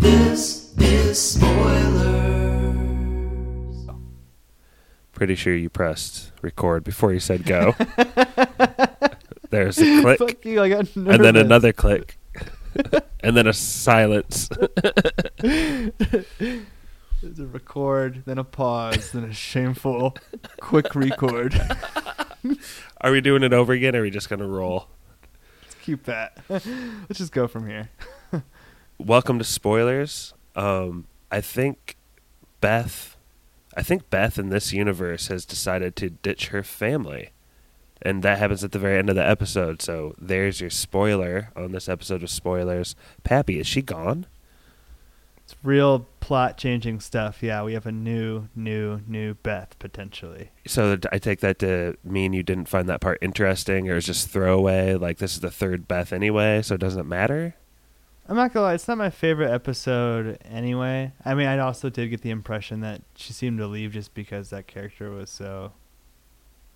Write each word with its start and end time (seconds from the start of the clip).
This 0.00 0.74
is 0.78 1.18
spoilers. 1.18 2.56
Pretty 5.12 5.34
sure 5.34 5.54
you 5.54 5.68
pressed 5.68 6.32
record 6.40 6.82
before 6.82 7.12
you 7.12 7.20
said 7.20 7.44
go. 7.44 7.74
There's 9.50 9.78
a 9.78 10.00
click, 10.00 10.18
Fuck 10.18 10.44
you, 10.46 10.62
I 10.62 10.70
got 10.70 10.96
nervous. 10.96 11.14
and 11.14 11.22
then 11.24 11.36
another 11.36 11.74
click, 11.74 12.16
and 13.20 13.36
then 13.36 13.46
a 13.46 13.52
silence. 13.52 14.48
There's 15.38 15.92
a 17.38 17.46
record, 17.46 18.22
then 18.24 18.38
a 18.38 18.44
pause, 18.44 19.12
then 19.12 19.24
a 19.24 19.32
shameful 19.34 20.16
quick 20.58 20.94
record. 20.94 21.60
Are 23.00 23.12
we 23.12 23.20
doing 23.20 23.42
it 23.42 23.52
over 23.52 23.72
again? 23.72 23.94
Or 23.94 24.00
are 24.00 24.02
we 24.02 24.10
just 24.10 24.28
gonna 24.28 24.46
roll? 24.46 24.88
Let's 25.62 25.74
keep 25.76 26.04
that. 26.04 26.38
Let's 26.48 27.18
just 27.18 27.32
go 27.32 27.46
from 27.46 27.68
here. 27.68 27.90
Welcome 28.98 29.38
to 29.38 29.44
spoilers. 29.44 30.34
Um, 30.56 31.06
I 31.30 31.40
think 31.40 31.96
Beth, 32.60 33.16
I 33.76 33.82
think 33.82 34.10
Beth 34.10 34.38
in 34.38 34.50
this 34.50 34.72
universe 34.72 35.28
has 35.28 35.44
decided 35.44 35.96
to 35.96 36.10
ditch 36.10 36.48
her 36.48 36.62
family, 36.62 37.30
and 38.02 38.22
that 38.22 38.38
happens 38.38 38.64
at 38.64 38.72
the 38.72 38.78
very 38.78 38.98
end 38.98 39.08
of 39.08 39.16
the 39.16 39.26
episode. 39.26 39.82
So 39.82 40.14
there's 40.18 40.60
your 40.60 40.70
spoiler 40.70 41.50
on 41.56 41.72
this 41.72 41.88
episode 41.88 42.22
of 42.22 42.30
spoilers. 42.30 42.94
Pappy, 43.22 43.58
is 43.58 43.66
she 43.66 43.82
gone? 43.82 44.26
Real 45.62 46.06
plot 46.20 46.56
changing 46.56 47.00
stuff. 47.00 47.42
Yeah, 47.42 47.62
we 47.62 47.74
have 47.74 47.86
a 47.86 47.92
new, 47.92 48.48
new, 48.54 49.00
new 49.06 49.34
Beth 49.34 49.78
potentially. 49.78 50.50
So 50.66 50.98
I 51.12 51.18
take 51.18 51.40
that 51.40 51.58
to 51.58 51.96
mean 52.02 52.32
you 52.32 52.42
didn't 52.42 52.68
find 52.68 52.88
that 52.88 53.00
part 53.00 53.18
interesting, 53.20 53.90
or 53.90 53.96
it's 53.96 54.06
just 54.06 54.28
throwaway. 54.28 54.94
Like 54.94 55.18
this 55.18 55.34
is 55.34 55.40
the 55.40 55.50
third 55.50 55.86
Beth 55.86 56.12
anyway, 56.12 56.62
so 56.62 56.76
it 56.76 56.80
doesn't 56.80 57.08
matter. 57.08 57.54
I'm 58.28 58.36
not 58.36 58.52
gonna 58.52 58.66
lie, 58.66 58.74
it's 58.74 58.86
not 58.86 58.96
my 58.96 59.10
favorite 59.10 59.50
episode 59.50 60.38
anyway. 60.44 61.12
I 61.24 61.34
mean, 61.34 61.48
I 61.48 61.58
also 61.58 61.90
did 61.90 62.10
get 62.10 62.22
the 62.22 62.30
impression 62.30 62.80
that 62.80 63.02
she 63.16 63.32
seemed 63.32 63.58
to 63.58 63.66
leave 63.66 63.90
just 63.90 64.14
because 64.14 64.50
that 64.50 64.68
character 64.68 65.10
was 65.10 65.30
so 65.30 65.72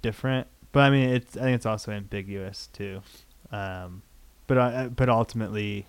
different. 0.03 0.49
But 0.73 0.81
I 0.81 0.91
mean, 0.91 1.11
it's 1.11 1.37
I 1.37 1.43
think 1.43 1.55
it's 1.55 1.67
also 1.67 1.93
ambiguous 1.93 2.69
too. 2.73 3.03
Um, 3.53 4.03
but 4.49 4.59
uh, 4.59 4.89
but 4.89 5.09
ultimately 5.09 5.87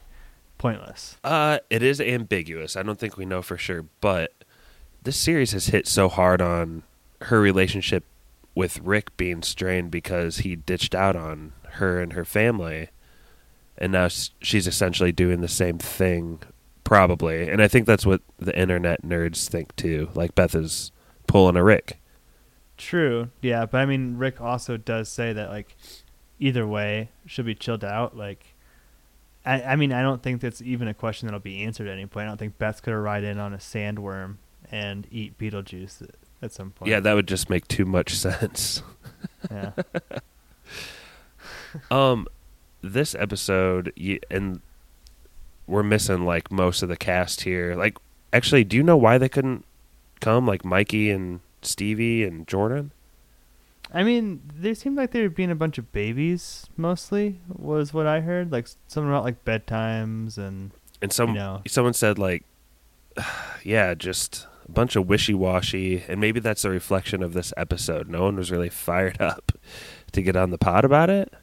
pointless. 0.58 1.18
Uh, 1.24 1.60
it 1.70 1.84
is 1.84 2.00
ambiguous. 2.02 2.76
I 2.76 2.84
don't 2.84 3.00
think 3.00 3.18
we 3.18 3.26
know 3.26 3.42
for 3.42 3.58
sure, 3.58 3.86
but 4.02 4.34
this 5.04 5.18
series 5.18 5.52
has 5.52 5.68
hit 5.68 5.88
so 5.88 6.10
hard 6.10 6.42
on 6.42 6.84
her 7.22 7.40
relationship 7.40 8.04
with 8.54 8.80
Rick 8.80 9.16
being 9.18 9.42
strained 9.42 9.92
because 9.92 10.38
he 10.40 10.56
ditched 10.56 10.96
out 10.96 11.16
on 11.16 11.54
her 11.74 12.02
and 12.02 12.14
her 12.14 12.26
family, 12.26 12.90
and 13.78 13.92
now 13.92 14.08
she's 14.08 14.68
essentially 14.68 15.12
doing 15.12 15.42
the 15.42 15.48
same 15.48 15.78
thing, 15.78 16.40
probably. 16.84 17.50
And 17.50 17.62
I 17.62 17.68
think 17.68 17.86
that's 17.86 18.06
what 18.06 18.22
the 18.38 18.58
internet 18.58 19.04
nerds 19.04 19.48
think 19.48 19.76
too. 19.76 20.10
Like 20.14 20.36
Beth 20.36 20.56
is 20.56 20.92
pulling 21.28 21.58
a 21.58 21.64
Rick. 21.64 22.00
True. 22.78 23.30
Yeah, 23.42 23.66
but 23.66 23.80
I 23.80 23.86
mean, 23.86 24.18
Rick 24.18 24.42
also 24.42 24.78
does 24.78 25.10
say 25.10 25.34
that 25.34 25.50
like 25.50 25.76
either 26.40 26.68
way 26.68 27.10
should 27.26 27.46
be 27.46 27.56
chilled 27.56 27.84
out. 27.84 28.16
Like, 28.18 28.55
I 29.46 29.62
I 29.64 29.76
mean, 29.76 29.92
I 29.94 30.02
don't 30.02 30.22
think 30.24 30.42
that's 30.42 30.62
even 30.62 30.88
a 30.88 30.94
question 30.94 31.28
that'll 31.28 31.40
be 31.40 31.64
answered 31.64 31.88
at 31.88 31.94
any 31.94 32.06
point. 32.06 32.26
I 32.26 32.30
don't 32.30 32.38
think 32.38 32.58
Beth's 32.58 32.82
gonna 32.82 33.00
ride 33.00 33.24
in 33.24 33.38
on 33.40 33.54
a 33.54 33.58
sandworm 33.58 34.36
and 34.72 35.08
eat 35.12 35.38
Beetlejuice 35.38 36.02
at- 36.02 36.16
at 36.42 36.52
some 36.52 36.72
point. 36.72 36.90
Yeah, 36.90 37.00
that 37.00 37.14
would 37.14 37.28
just 37.28 37.50
make 37.50 37.68
too 37.68 37.86
much 37.86 38.14
sense. 38.16 38.82
yeah. 39.52 39.72
Um, 41.92 42.28
this 42.82 43.16
episode, 43.16 43.92
y- 44.00 44.20
and 44.32 44.62
we're 45.68 45.84
missing 45.84 46.26
like 46.26 46.52
most 46.52 46.82
of 46.82 46.90
the 46.90 46.96
cast 46.98 47.42
here. 47.42 47.76
Like, 47.76 47.98
actually, 48.32 48.64
do 48.64 48.78
you 48.78 48.84
know 48.84 48.96
why 48.98 49.18
they 49.18 49.28
couldn't 49.30 49.66
come? 50.22 50.46
Like 50.48 50.64
Mikey 50.64 51.12
and 51.12 51.42
Stevie 51.62 52.24
and 52.24 52.48
Jordan. 52.48 52.92
I 53.96 54.04
mean, 54.04 54.42
they 54.54 54.74
seemed 54.74 54.98
like 54.98 55.12
they 55.12 55.22
were 55.22 55.30
being 55.30 55.50
a 55.52 55.56
bunch 55.56 55.78
of 55.78 55.92
babies. 55.94 56.66
Mostly 56.76 57.40
was 57.48 57.94
what 57.94 58.06
I 58.06 58.20
heard. 58.20 58.52
Like 58.52 58.68
something 58.88 59.10
about 59.10 59.24
like 59.24 59.46
bedtimes 59.46 60.38
and 60.38 60.72
And 61.02 61.14
some 61.14 61.30
You 61.30 61.36
know. 61.36 61.62
someone 61.66 61.94
said 61.94 62.20
like, 62.20 62.44
yeah, 63.64 63.94
just 63.94 64.48
a 64.68 64.72
bunch 64.72 64.96
of 64.98 65.08
wishy 65.08 65.34
washy, 65.34 66.04
and 66.10 66.20
maybe 66.20 66.40
that's 66.42 66.66
a 66.66 66.70
reflection 66.70 67.24
of 67.24 67.32
this 67.34 67.54
episode. 67.56 68.10
No 68.10 68.24
one 68.24 68.36
was 68.36 68.52
really 68.52 68.70
fired 68.70 69.22
up 69.22 69.54
to 70.12 70.22
get 70.22 70.36
on 70.36 70.50
the 70.50 70.58
pod 70.58 70.84
about 70.84 71.10
it. 71.10 71.34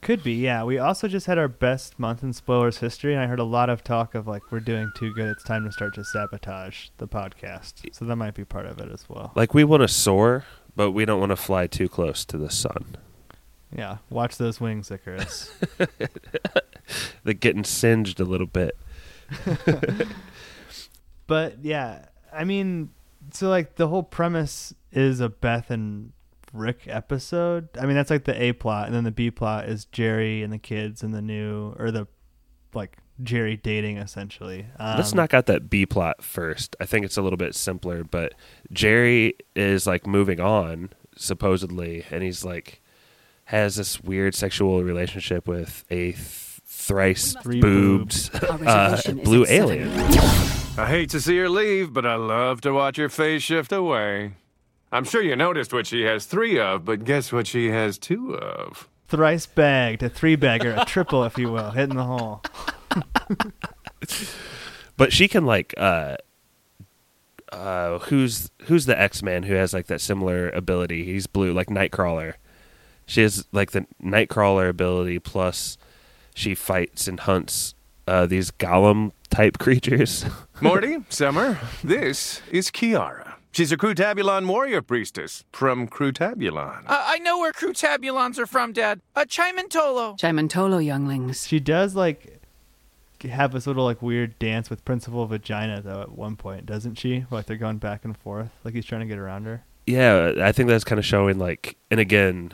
could 0.00 0.22
be. 0.22 0.32
Yeah. 0.32 0.64
We 0.64 0.78
also 0.78 1.08
just 1.08 1.26
had 1.26 1.36
our 1.36 1.48
best 1.48 1.98
month 1.98 2.22
in 2.22 2.32
spoilers 2.32 2.78
history, 2.78 3.12
and 3.12 3.22
I 3.22 3.26
heard 3.26 3.38
a 3.38 3.44
lot 3.44 3.68
of 3.68 3.84
talk 3.84 4.14
of 4.14 4.26
like 4.26 4.50
we're 4.50 4.60
doing 4.60 4.90
too 4.96 5.12
good. 5.12 5.26
It's 5.26 5.44
time 5.44 5.64
to 5.66 5.72
start 5.72 5.94
to 5.96 6.04
sabotage 6.04 6.88
the 6.96 7.06
podcast. 7.06 7.92
So 7.92 8.06
that 8.06 8.16
might 8.16 8.32
be 8.34 8.46
part 8.46 8.64
of 8.64 8.78
it 8.78 8.90
as 8.90 9.06
well. 9.10 9.32
Like 9.34 9.52
we 9.52 9.62
want 9.64 9.82
to 9.82 9.88
soar, 9.88 10.44
but 10.74 10.92
we 10.92 11.04
don't 11.04 11.20
want 11.20 11.30
to 11.30 11.36
fly 11.36 11.66
too 11.66 11.88
close 11.88 12.24
to 12.26 12.38
the 12.38 12.50
sun. 12.50 12.96
Yeah. 13.74 13.98
Watch 14.08 14.36
those 14.36 14.60
wings, 14.60 14.90
Icarus. 14.90 15.56
They're 17.24 17.34
getting 17.34 17.64
singed 17.64 18.18
a 18.20 18.24
little 18.24 18.46
bit. 18.46 18.76
But 21.30 21.58
yeah, 21.62 22.06
I 22.32 22.42
mean, 22.42 22.90
so 23.32 23.48
like 23.48 23.76
the 23.76 23.86
whole 23.86 24.02
premise 24.02 24.74
is 24.90 25.20
a 25.20 25.28
Beth 25.28 25.70
and 25.70 26.10
Rick 26.52 26.88
episode. 26.88 27.68
I 27.80 27.86
mean, 27.86 27.94
that's 27.94 28.10
like 28.10 28.24
the 28.24 28.42
A 28.42 28.52
plot, 28.52 28.86
and 28.86 28.96
then 28.96 29.04
the 29.04 29.12
B 29.12 29.30
plot 29.30 29.68
is 29.68 29.84
Jerry 29.84 30.42
and 30.42 30.52
the 30.52 30.58
kids 30.58 31.04
and 31.04 31.14
the 31.14 31.22
new 31.22 31.76
or 31.78 31.92
the 31.92 32.08
like 32.74 32.98
Jerry 33.22 33.56
dating 33.56 33.98
essentially. 33.98 34.66
Um, 34.78 34.96
Let's 34.96 35.14
knock 35.14 35.34
out 35.34 35.46
that 35.46 35.70
B 35.70 35.86
plot 35.86 36.22
first. 36.22 36.76
I 36.80 36.86
think 36.86 37.04
it's 37.04 37.16
a 37.16 37.22
little 37.22 37.36
bit 37.36 37.54
simpler, 37.54 38.04
but 38.04 38.34
Jerry 38.72 39.34
is 39.54 39.86
like 39.86 40.06
moving 40.06 40.40
on 40.40 40.90
supposedly, 41.16 42.04
and 42.10 42.22
he's 42.22 42.44
like 42.44 42.80
has 43.44 43.76
this 43.76 44.00
weird 44.00 44.34
sexual 44.34 44.82
relationship 44.84 45.48
with 45.48 45.84
a 45.90 46.12
th- 46.12 46.16
thrice 46.64 47.34
Three 47.42 47.60
boobed 47.60 48.30
uh, 48.42 49.00
blue 49.24 49.44
alien. 49.48 49.90
I 50.78 50.86
hate 50.88 51.10
to 51.10 51.20
see 51.20 51.36
her 51.38 51.48
leave, 51.48 51.92
but 51.92 52.06
I 52.06 52.14
love 52.14 52.60
to 52.62 52.72
watch 52.72 52.96
her 52.96 53.08
face 53.08 53.42
shift 53.42 53.72
away. 53.72 54.34
I'm 54.92 55.04
sure 55.04 55.22
you 55.22 55.36
noticed 55.36 55.72
what 55.72 55.86
she 55.86 56.02
has 56.02 56.26
three 56.26 56.58
of, 56.58 56.84
but 56.84 57.04
guess 57.04 57.32
what 57.32 57.46
she 57.46 57.70
has 57.70 57.98
two 57.98 58.34
of? 58.34 58.88
thrice 59.10 59.44
bagged, 59.44 60.04
a 60.04 60.08
three 60.08 60.36
bagger, 60.36 60.74
a 60.78 60.84
triple, 60.84 61.24
if 61.24 61.36
you 61.36 61.50
will, 61.50 61.72
hitting 61.72 61.96
the 61.96 62.04
hole. 62.04 62.42
But 64.96 65.14
she 65.14 65.28
can 65.28 65.46
like 65.46 65.72
uh 65.78 66.16
uh 67.52 68.00
who's 68.00 68.50
who's 68.64 68.84
the 68.84 69.00
X 69.00 69.22
Man 69.22 69.44
who 69.44 69.54
has 69.54 69.72
like 69.72 69.86
that 69.86 70.02
similar 70.02 70.50
ability? 70.50 71.04
He's 71.04 71.26
blue, 71.26 71.54
like 71.54 71.68
Nightcrawler. 71.68 72.34
She 73.06 73.22
has 73.22 73.46
like 73.50 73.70
the 73.70 73.86
Nightcrawler 74.02 74.68
ability 74.68 75.18
plus 75.18 75.78
she 76.34 76.54
fights 76.54 77.08
and 77.08 77.20
hunts 77.20 77.74
uh 78.06 78.26
these 78.26 78.50
golem 78.50 79.12
type 79.30 79.58
creatures. 79.64 80.26
Morty, 80.60 80.98
Summer, 81.08 81.58
this 81.82 82.42
is 82.50 82.70
Kiara. 82.70 83.34
She's 83.52 83.72
a 83.72 83.78
Krootabulon 83.78 84.46
warrior 84.46 84.82
priestess 84.82 85.44
from 85.50 85.88
Krootabulon. 85.88 86.84
Uh, 86.86 87.04
I 87.06 87.18
know 87.20 87.38
where 87.38 87.52
Krootabulons 87.52 88.38
are 88.38 88.46
from, 88.46 88.72
Dad. 88.74 89.00
Uh, 89.16 89.24
Chimantolo. 89.24 90.16
Chimantolo 90.20 90.84
younglings. 90.84 91.48
She 91.48 91.58
does 91.58 91.96
like 91.96 92.39
have 93.24 93.52
this 93.52 93.66
little 93.66 93.84
like 93.84 94.00
weird 94.02 94.38
dance 94.38 94.70
with 94.70 94.84
Principal 94.84 95.26
Vagina 95.26 95.80
though 95.82 96.00
at 96.02 96.12
one 96.12 96.36
point, 96.36 96.66
doesn't 96.66 96.96
she? 96.96 97.26
Like 97.30 97.46
they're 97.46 97.56
going 97.56 97.78
back 97.78 98.04
and 98.04 98.16
forth, 98.16 98.50
like 98.64 98.74
he's 98.74 98.86
trying 98.86 99.02
to 99.02 99.06
get 99.06 99.18
around 99.18 99.44
her. 99.44 99.64
yeah, 99.86 100.32
I 100.40 100.52
think 100.52 100.68
that's 100.68 100.84
kind 100.84 100.98
of 100.98 101.04
showing 101.04 101.38
like 101.38 101.76
and 101.90 102.00
again 102.00 102.52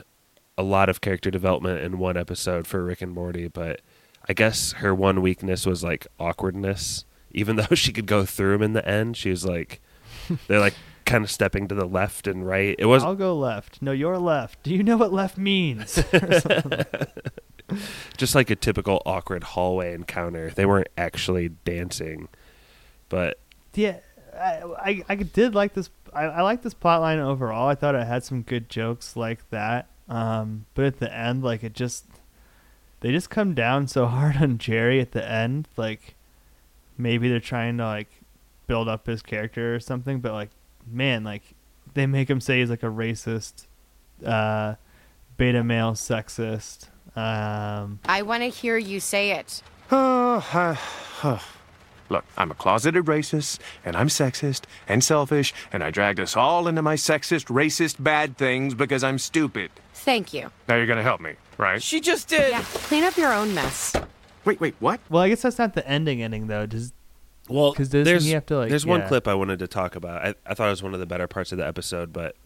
a 0.58 0.62
lot 0.62 0.88
of 0.88 1.00
character 1.00 1.30
development 1.30 1.80
in 1.82 1.98
one 1.98 2.16
episode 2.16 2.66
for 2.66 2.82
Rick 2.82 3.02
and 3.02 3.12
Morty, 3.12 3.46
but 3.48 3.82
I 4.28 4.32
guess 4.32 4.72
her 4.72 4.94
one 4.94 5.20
weakness 5.22 5.66
was 5.66 5.84
like 5.84 6.06
awkwardness. 6.18 7.04
Even 7.32 7.56
though 7.68 7.74
she 7.74 7.92
could 7.92 8.06
go 8.06 8.24
through 8.24 8.52
them 8.52 8.62
in 8.62 8.72
the 8.72 8.88
end, 8.88 9.16
she 9.16 9.30
was 9.30 9.44
like 9.44 9.80
they're 10.48 10.60
like 10.60 10.74
kind 11.04 11.22
of 11.22 11.30
stepping 11.30 11.68
to 11.68 11.74
the 11.74 11.84
left 11.86 12.26
and 12.26 12.46
right. 12.46 12.74
It 12.78 12.86
was 12.86 13.04
I'll 13.04 13.14
go 13.14 13.36
left. 13.36 13.80
No, 13.82 13.92
you're 13.92 14.18
left. 14.18 14.62
Do 14.64 14.74
you 14.74 14.82
know 14.82 14.96
what 14.96 15.12
left 15.12 15.36
means? 15.38 16.02
just 18.16 18.34
like 18.34 18.50
a 18.50 18.56
typical 18.56 19.02
awkward 19.06 19.44
hallway 19.44 19.92
encounter. 19.94 20.50
They 20.50 20.66
weren't 20.66 20.88
actually 20.96 21.50
dancing, 21.64 22.28
but 23.08 23.38
yeah, 23.74 23.98
I, 24.34 24.62
I 24.78 25.04
I 25.08 25.14
did 25.16 25.54
like 25.54 25.74
this. 25.74 25.90
I, 26.12 26.24
I 26.24 26.42
like 26.42 26.62
this 26.62 26.74
plot 26.74 27.00
line 27.00 27.18
overall. 27.18 27.68
I 27.68 27.74
thought 27.74 27.94
it 27.94 28.06
had 28.06 28.24
some 28.24 28.42
good 28.42 28.68
jokes 28.68 29.16
like 29.16 29.48
that. 29.50 29.88
Um, 30.08 30.66
but 30.74 30.84
at 30.84 30.98
the 30.98 31.12
end, 31.14 31.42
like 31.42 31.64
it 31.64 31.72
just 31.72 32.06
they 33.00 33.12
just 33.12 33.30
come 33.30 33.54
down 33.54 33.86
so 33.88 34.06
hard 34.06 34.36
on 34.36 34.58
Jerry 34.58 35.00
at 35.00 35.12
the 35.12 35.28
end. 35.28 35.68
Like 35.76 36.14
maybe 36.96 37.28
they're 37.28 37.40
trying 37.40 37.78
to 37.78 37.84
like 37.84 38.08
build 38.66 38.88
up 38.88 39.06
his 39.06 39.22
character 39.22 39.74
or 39.74 39.80
something. 39.80 40.20
But 40.20 40.32
like 40.32 40.50
man, 40.86 41.24
like 41.24 41.42
they 41.94 42.06
make 42.06 42.30
him 42.30 42.40
say 42.40 42.60
he's 42.60 42.70
like 42.70 42.82
a 42.82 42.86
racist, 42.86 43.66
uh, 44.24 44.74
beta 45.36 45.64
male 45.64 45.92
sexist. 45.92 46.88
Um, 47.16 47.98
I 48.04 48.22
want 48.22 48.42
to 48.42 48.48
hear 48.50 48.76
you 48.76 49.00
say 49.00 49.30
it. 49.32 49.62
Look, 52.08 52.24
I'm 52.36 52.50
a 52.52 52.54
closeted 52.54 53.06
racist, 53.06 53.58
and 53.84 53.96
I'm 53.96 54.06
sexist 54.08 54.62
and 54.86 55.02
selfish, 55.02 55.52
and 55.72 55.82
I 55.82 55.90
dragged 55.90 56.20
us 56.20 56.36
all 56.36 56.68
into 56.68 56.82
my 56.82 56.94
sexist, 56.94 57.46
racist, 57.46 58.00
bad 58.02 58.36
things 58.36 58.74
because 58.74 59.02
I'm 59.02 59.18
stupid. 59.18 59.72
Thank 59.92 60.32
you. 60.32 60.52
Now 60.68 60.76
you're 60.76 60.86
gonna 60.86 61.02
help 61.02 61.20
me, 61.20 61.34
right? 61.58 61.82
She 61.82 62.00
just 62.00 62.28
did. 62.28 62.50
Yeah, 62.50 62.62
clean 62.62 63.02
up 63.02 63.16
your 63.16 63.32
own 63.32 63.54
mess. 63.54 63.96
Wait, 64.44 64.60
wait, 64.60 64.76
what? 64.78 65.00
well, 65.10 65.22
I 65.22 65.28
guess 65.30 65.42
that's 65.42 65.58
not 65.58 65.74
the 65.74 65.84
ending 65.88 66.22
ending 66.22 66.46
though. 66.46 66.66
Does 66.66 66.92
Well, 67.48 67.72
'Cause 67.72 67.88
doesn't 67.88 68.04
there's 68.04 68.24
he 68.24 68.30
have 68.32 68.46
to, 68.46 68.58
like- 68.58 68.68
there's 68.68 68.86
one 68.86 69.06
clip 69.08 69.26
I 69.26 69.34
wanted 69.34 69.58
to 69.58 69.66
talk 69.66 69.96
about. 69.96 70.24
I, 70.24 70.34
I 70.46 70.54
thought 70.54 70.68
it 70.68 70.70
was 70.70 70.82
one 70.84 70.94
of 70.94 71.00
the 71.00 71.06
better 71.06 71.26
parts 71.26 71.50
of 71.50 71.58
the 71.58 71.66
episode, 71.66 72.12
but 72.12 72.36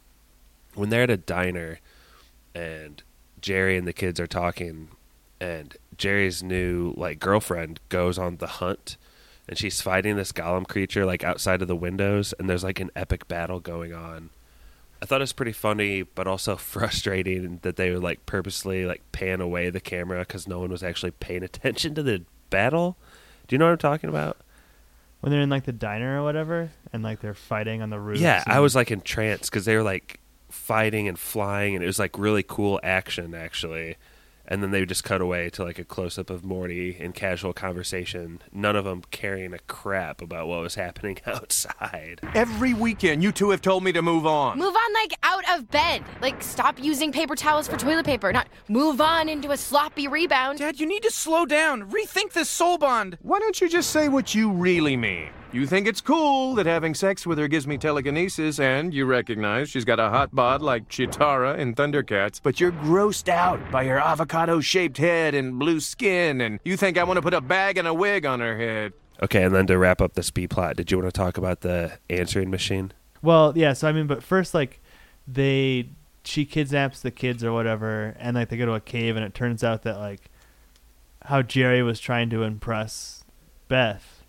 when 0.74 0.88
they're 0.88 1.02
at 1.02 1.10
a 1.10 1.16
diner 1.18 1.80
and 2.54 3.02
Jerry 3.40 3.76
and 3.76 3.86
the 3.86 3.92
kids 3.92 4.20
are 4.20 4.26
talking, 4.26 4.88
and 5.40 5.76
Jerry's 5.96 6.42
new 6.42 6.94
like 6.96 7.18
girlfriend 7.18 7.80
goes 7.88 8.18
on 8.18 8.36
the 8.36 8.46
hunt, 8.46 8.96
and 9.48 9.58
she's 9.58 9.80
fighting 9.80 10.16
this 10.16 10.32
golem 10.32 10.66
creature 10.66 11.04
like 11.04 11.24
outside 11.24 11.62
of 11.62 11.68
the 11.68 11.76
windows, 11.76 12.34
and 12.38 12.48
there's 12.48 12.64
like 12.64 12.80
an 12.80 12.90
epic 12.94 13.28
battle 13.28 13.60
going 13.60 13.92
on. 13.92 14.30
I 15.02 15.06
thought 15.06 15.20
it 15.20 15.22
was 15.22 15.32
pretty 15.32 15.52
funny, 15.52 16.02
but 16.02 16.26
also 16.26 16.56
frustrating 16.56 17.60
that 17.62 17.76
they 17.76 17.90
would 17.90 18.02
like 18.02 18.26
purposely 18.26 18.84
like 18.84 19.02
pan 19.12 19.40
away 19.40 19.70
the 19.70 19.80
camera 19.80 20.20
because 20.20 20.46
no 20.46 20.58
one 20.58 20.70
was 20.70 20.82
actually 20.82 21.12
paying 21.12 21.42
attention 21.42 21.94
to 21.94 22.02
the 22.02 22.22
battle. 22.50 22.96
Do 23.48 23.54
you 23.54 23.58
know 23.58 23.66
what 23.66 23.72
I'm 23.72 23.78
talking 23.78 24.10
about? 24.10 24.36
when 25.20 25.30
they're 25.30 25.42
in 25.42 25.50
like 25.50 25.64
the 25.64 25.72
diner 25.72 26.20
or 26.20 26.24
whatever, 26.24 26.70
and 26.92 27.02
like 27.02 27.20
they're 27.20 27.34
fighting 27.34 27.82
on 27.82 27.90
the 27.90 28.00
roof? 28.00 28.18
Yeah, 28.18 28.42
I 28.46 28.60
was 28.60 28.74
like 28.74 28.90
entranced 28.90 29.50
because 29.50 29.64
they 29.64 29.76
were 29.76 29.82
like 29.82 30.19
fighting 30.50 31.08
and 31.08 31.18
flying, 31.18 31.74
and 31.74 31.82
it 31.82 31.86
was 31.86 31.98
like 31.98 32.18
really 32.18 32.42
cool 32.42 32.80
action 32.82 33.34
actually. 33.34 33.96
And 34.46 34.64
then 34.64 34.72
they 34.72 34.80
would 34.80 34.88
just 34.88 35.04
cut 35.04 35.20
away 35.20 35.48
to 35.50 35.62
like 35.62 35.78
a 35.78 35.84
close 35.84 36.18
up 36.18 36.28
of 36.28 36.42
Morty 36.42 36.96
in 36.98 37.12
casual 37.12 37.52
conversation. 37.52 38.42
None 38.52 38.74
of 38.74 38.84
them 38.84 39.04
caring 39.12 39.54
a 39.54 39.60
crap 39.60 40.20
about 40.20 40.48
what 40.48 40.60
was 40.60 40.74
happening 40.86 41.18
outside. 41.24 42.20
Every 42.34 42.74
weekend, 42.74 43.22
you 43.22 43.30
two 43.30 43.50
have 43.50 43.62
told 43.62 43.84
me 43.84 43.92
to 43.92 44.02
move 44.02 44.26
on. 44.26 44.58
Move 44.58 44.74
on, 44.74 44.92
like 44.94 45.12
out 45.22 45.48
of 45.56 45.70
bed. 45.70 46.02
Like 46.20 46.42
stop 46.42 46.82
using 46.82 47.12
paper 47.12 47.36
towels 47.36 47.68
for 47.68 47.76
toilet 47.76 48.06
paper. 48.06 48.32
Not 48.32 48.48
move 48.68 49.00
on 49.00 49.28
into 49.28 49.52
a 49.52 49.56
sloppy 49.56 50.08
rebound. 50.08 50.58
Dad, 50.58 50.80
you 50.80 50.86
need 50.86 51.04
to 51.04 51.12
slow 51.12 51.46
down. 51.46 51.88
Rethink 51.88 52.32
this 52.32 52.48
soul 52.48 52.76
bond. 52.76 53.18
Why 53.22 53.38
don't 53.38 53.60
you 53.60 53.68
just 53.68 53.90
say 53.90 54.08
what 54.08 54.34
you 54.34 54.50
really 54.50 54.96
mean? 54.96 55.28
You 55.52 55.66
think 55.66 55.88
it's 55.88 56.00
cool 56.00 56.54
that 56.54 56.66
having 56.66 56.94
sex 56.94 57.26
with 57.26 57.36
her 57.38 57.48
gives 57.48 57.66
me 57.66 57.76
telekinesis, 57.76 58.60
and 58.60 58.94
you 58.94 59.04
recognize 59.04 59.68
she's 59.68 59.84
got 59.84 59.98
a 59.98 60.08
hot 60.08 60.32
bod 60.32 60.62
like 60.62 60.88
Cheetara 60.88 61.58
in 61.58 61.74
Thundercats, 61.74 62.40
but 62.40 62.60
you're 62.60 62.70
grossed 62.70 63.28
out 63.28 63.58
by 63.72 63.84
her 63.86 63.98
avocado 63.98 64.60
shaped 64.60 64.98
head 64.98 65.34
and 65.34 65.58
blue 65.58 65.80
skin, 65.80 66.40
and 66.40 66.60
you 66.64 66.76
think 66.76 66.96
I 66.96 67.02
want 67.02 67.16
to 67.16 67.22
put 67.22 67.34
a 67.34 67.40
bag 67.40 67.78
and 67.78 67.88
a 67.88 67.92
wig 67.92 68.24
on 68.24 68.38
her 68.38 68.56
head. 68.56 68.92
Okay, 69.24 69.42
and 69.42 69.52
then 69.52 69.66
to 69.66 69.76
wrap 69.76 70.00
up 70.00 70.12
this 70.12 70.30
B 70.30 70.46
plot, 70.46 70.76
did 70.76 70.92
you 70.92 70.98
want 70.98 71.12
to 71.12 71.18
talk 71.18 71.36
about 71.36 71.62
the 71.62 71.98
answering 72.08 72.48
machine? 72.48 72.92
Well, 73.20 73.52
yeah. 73.56 73.72
So 73.72 73.88
I 73.88 73.92
mean, 73.92 74.06
but 74.06 74.22
first, 74.22 74.54
like, 74.54 74.80
they 75.26 75.88
she 76.24 76.44
kidnaps 76.44 77.02
the 77.02 77.10
kids 77.10 77.42
or 77.42 77.52
whatever, 77.52 78.14
and 78.20 78.36
like 78.36 78.50
they 78.50 78.56
go 78.56 78.66
to 78.66 78.74
a 78.74 78.80
cave, 78.80 79.16
and 79.16 79.24
it 79.24 79.34
turns 79.34 79.64
out 79.64 79.82
that 79.82 79.98
like 79.98 80.30
how 81.22 81.42
Jerry 81.42 81.82
was 81.82 81.98
trying 81.98 82.30
to 82.30 82.44
impress 82.44 83.24
Beth, 83.66 84.19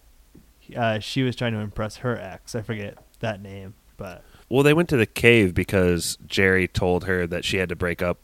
uh, 0.76 1.00
she 1.00 1.24
was 1.24 1.36
trying 1.36 1.54
to 1.54 1.60
impress 1.60 1.98
her 1.98 2.18
ex. 2.18 2.56
I 2.56 2.62
forget 2.62 2.98
that 3.20 3.42
name, 3.42 3.74
but 3.98 4.24
Well, 4.50 4.64
they 4.64 4.74
went 4.74 4.90
to 4.90 4.98
the 4.98 5.06
cave 5.06 5.54
because 5.54 6.18
Jerry 6.26 6.68
told 6.68 7.06
her 7.06 7.26
that 7.28 7.46
she 7.46 7.58
had 7.58 7.70
to 7.70 7.76
break 7.76 8.02
up. 8.02 8.20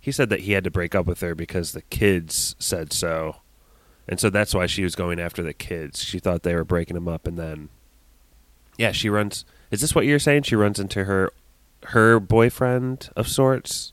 He 0.00 0.12
said 0.12 0.30
that 0.30 0.40
he 0.40 0.52
had 0.52 0.64
to 0.64 0.70
break 0.70 0.94
up 0.94 1.06
with 1.06 1.20
her 1.20 1.34
because 1.34 1.72
the 1.72 1.82
kids 1.82 2.56
said 2.58 2.92
so. 2.92 3.36
And 4.08 4.18
so 4.18 4.30
that's 4.30 4.54
why 4.54 4.66
she 4.66 4.82
was 4.82 4.94
going 4.96 5.20
after 5.20 5.42
the 5.42 5.52
kids. 5.52 6.02
She 6.02 6.18
thought 6.18 6.42
they 6.42 6.54
were 6.54 6.64
breaking 6.64 6.94
them 6.94 7.06
up 7.08 7.26
and 7.26 7.38
then 7.38 7.68
Yeah, 8.78 8.92
she 8.92 9.08
runs 9.10 9.44
Is 9.70 9.80
this 9.82 9.94
what 9.94 10.06
you're 10.06 10.18
saying? 10.18 10.44
She 10.44 10.56
runs 10.56 10.80
into 10.80 11.04
her 11.04 11.32
her 11.84 12.18
boyfriend 12.20 13.10
of 13.16 13.26
sorts? 13.28 13.92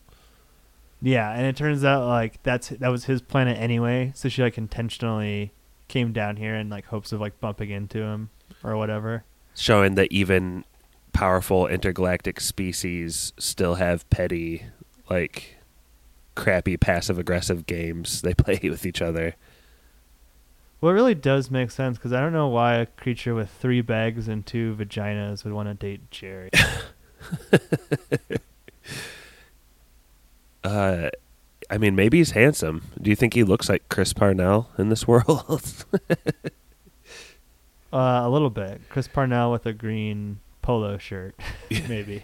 yeah, 1.01 1.31
and 1.31 1.45
it 1.45 1.55
turns 1.55 1.83
out 1.83 2.07
like 2.07 2.41
that's 2.43 2.69
that 2.69 2.87
was 2.89 3.05
his 3.05 3.21
planet 3.21 3.57
anyway. 3.59 4.11
So 4.15 4.29
she 4.29 4.41
like 4.41 4.57
intentionally 4.57 5.51
came 5.87 6.11
down 6.11 6.37
here 6.37 6.55
in 6.55 6.69
like 6.69 6.85
hopes 6.85 7.11
of 7.11 7.21
like 7.21 7.39
bumping 7.39 7.69
into 7.69 7.99
him 7.99 8.29
or 8.63 8.77
whatever. 8.77 9.23
Showing 9.55 9.95
that 9.95 10.11
even 10.11 10.65
powerful 11.13 11.67
intergalactic 11.67 12.39
species 12.39 13.33
still 13.39 13.75
have 13.75 14.07
petty 14.09 14.63
like 15.09 15.55
crappy 16.35 16.77
passive 16.77 17.17
aggressive 17.17 17.65
games 17.65 18.21
they 18.21 18.33
play 18.35 18.59
with 18.63 18.85
each 18.85 19.01
other. 19.01 19.35
Well, 20.79 20.91
it 20.91 20.95
really 20.95 21.15
does 21.15 21.49
make 21.49 21.71
sense 21.71 21.97
because 21.97 22.13
I 22.13 22.21
don't 22.21 22.33
know 22.33 22.49
why 22.49 22.75
a 22.75 22.85
creature 22.85 23.33
with 23.33 23.49
three 23.49 23.81
bags 23.81 24.27
and 24.27 24.45
two 24.45 24.75
vaginas 24.79 25.43
would 25.43 25.53
want 25.53 25.69
to 25.69 25.73
date 25.73 26.11
Jerry. 26.11 26.51
Uh, 30.63 31.09
I 31.69 31.77
mean, 31.77 31.95
maybe 31.95 32.17
he's 32.17 32.31
handsome. 32.31 32.83
Do 33.01 33.09
you 33.09 33.15
think 33.15 33.33
he 33.33 33.43
looks 33.43 33.69
like 33.69 33.87
Chris 33.89 34.13
Parnell 34.13 34.69
in 34.77 34.89
this 34.89 35.07
world? 35.07 35.85
uh, 37.91 38.21
a 38.23 38.29
little 38.29 38.49
bit. 38.49 38.81
Chris 38.89 39.07
Parnell 39.07 39.51
with 39.51 39.65
a 39.65 39.73
green 39.73 40.39
polo 40.61 40.97
shirt, 40.97 41.35
maybe. 41.89 42.23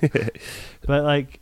but 0.00 1.04
like, 1.04 1.40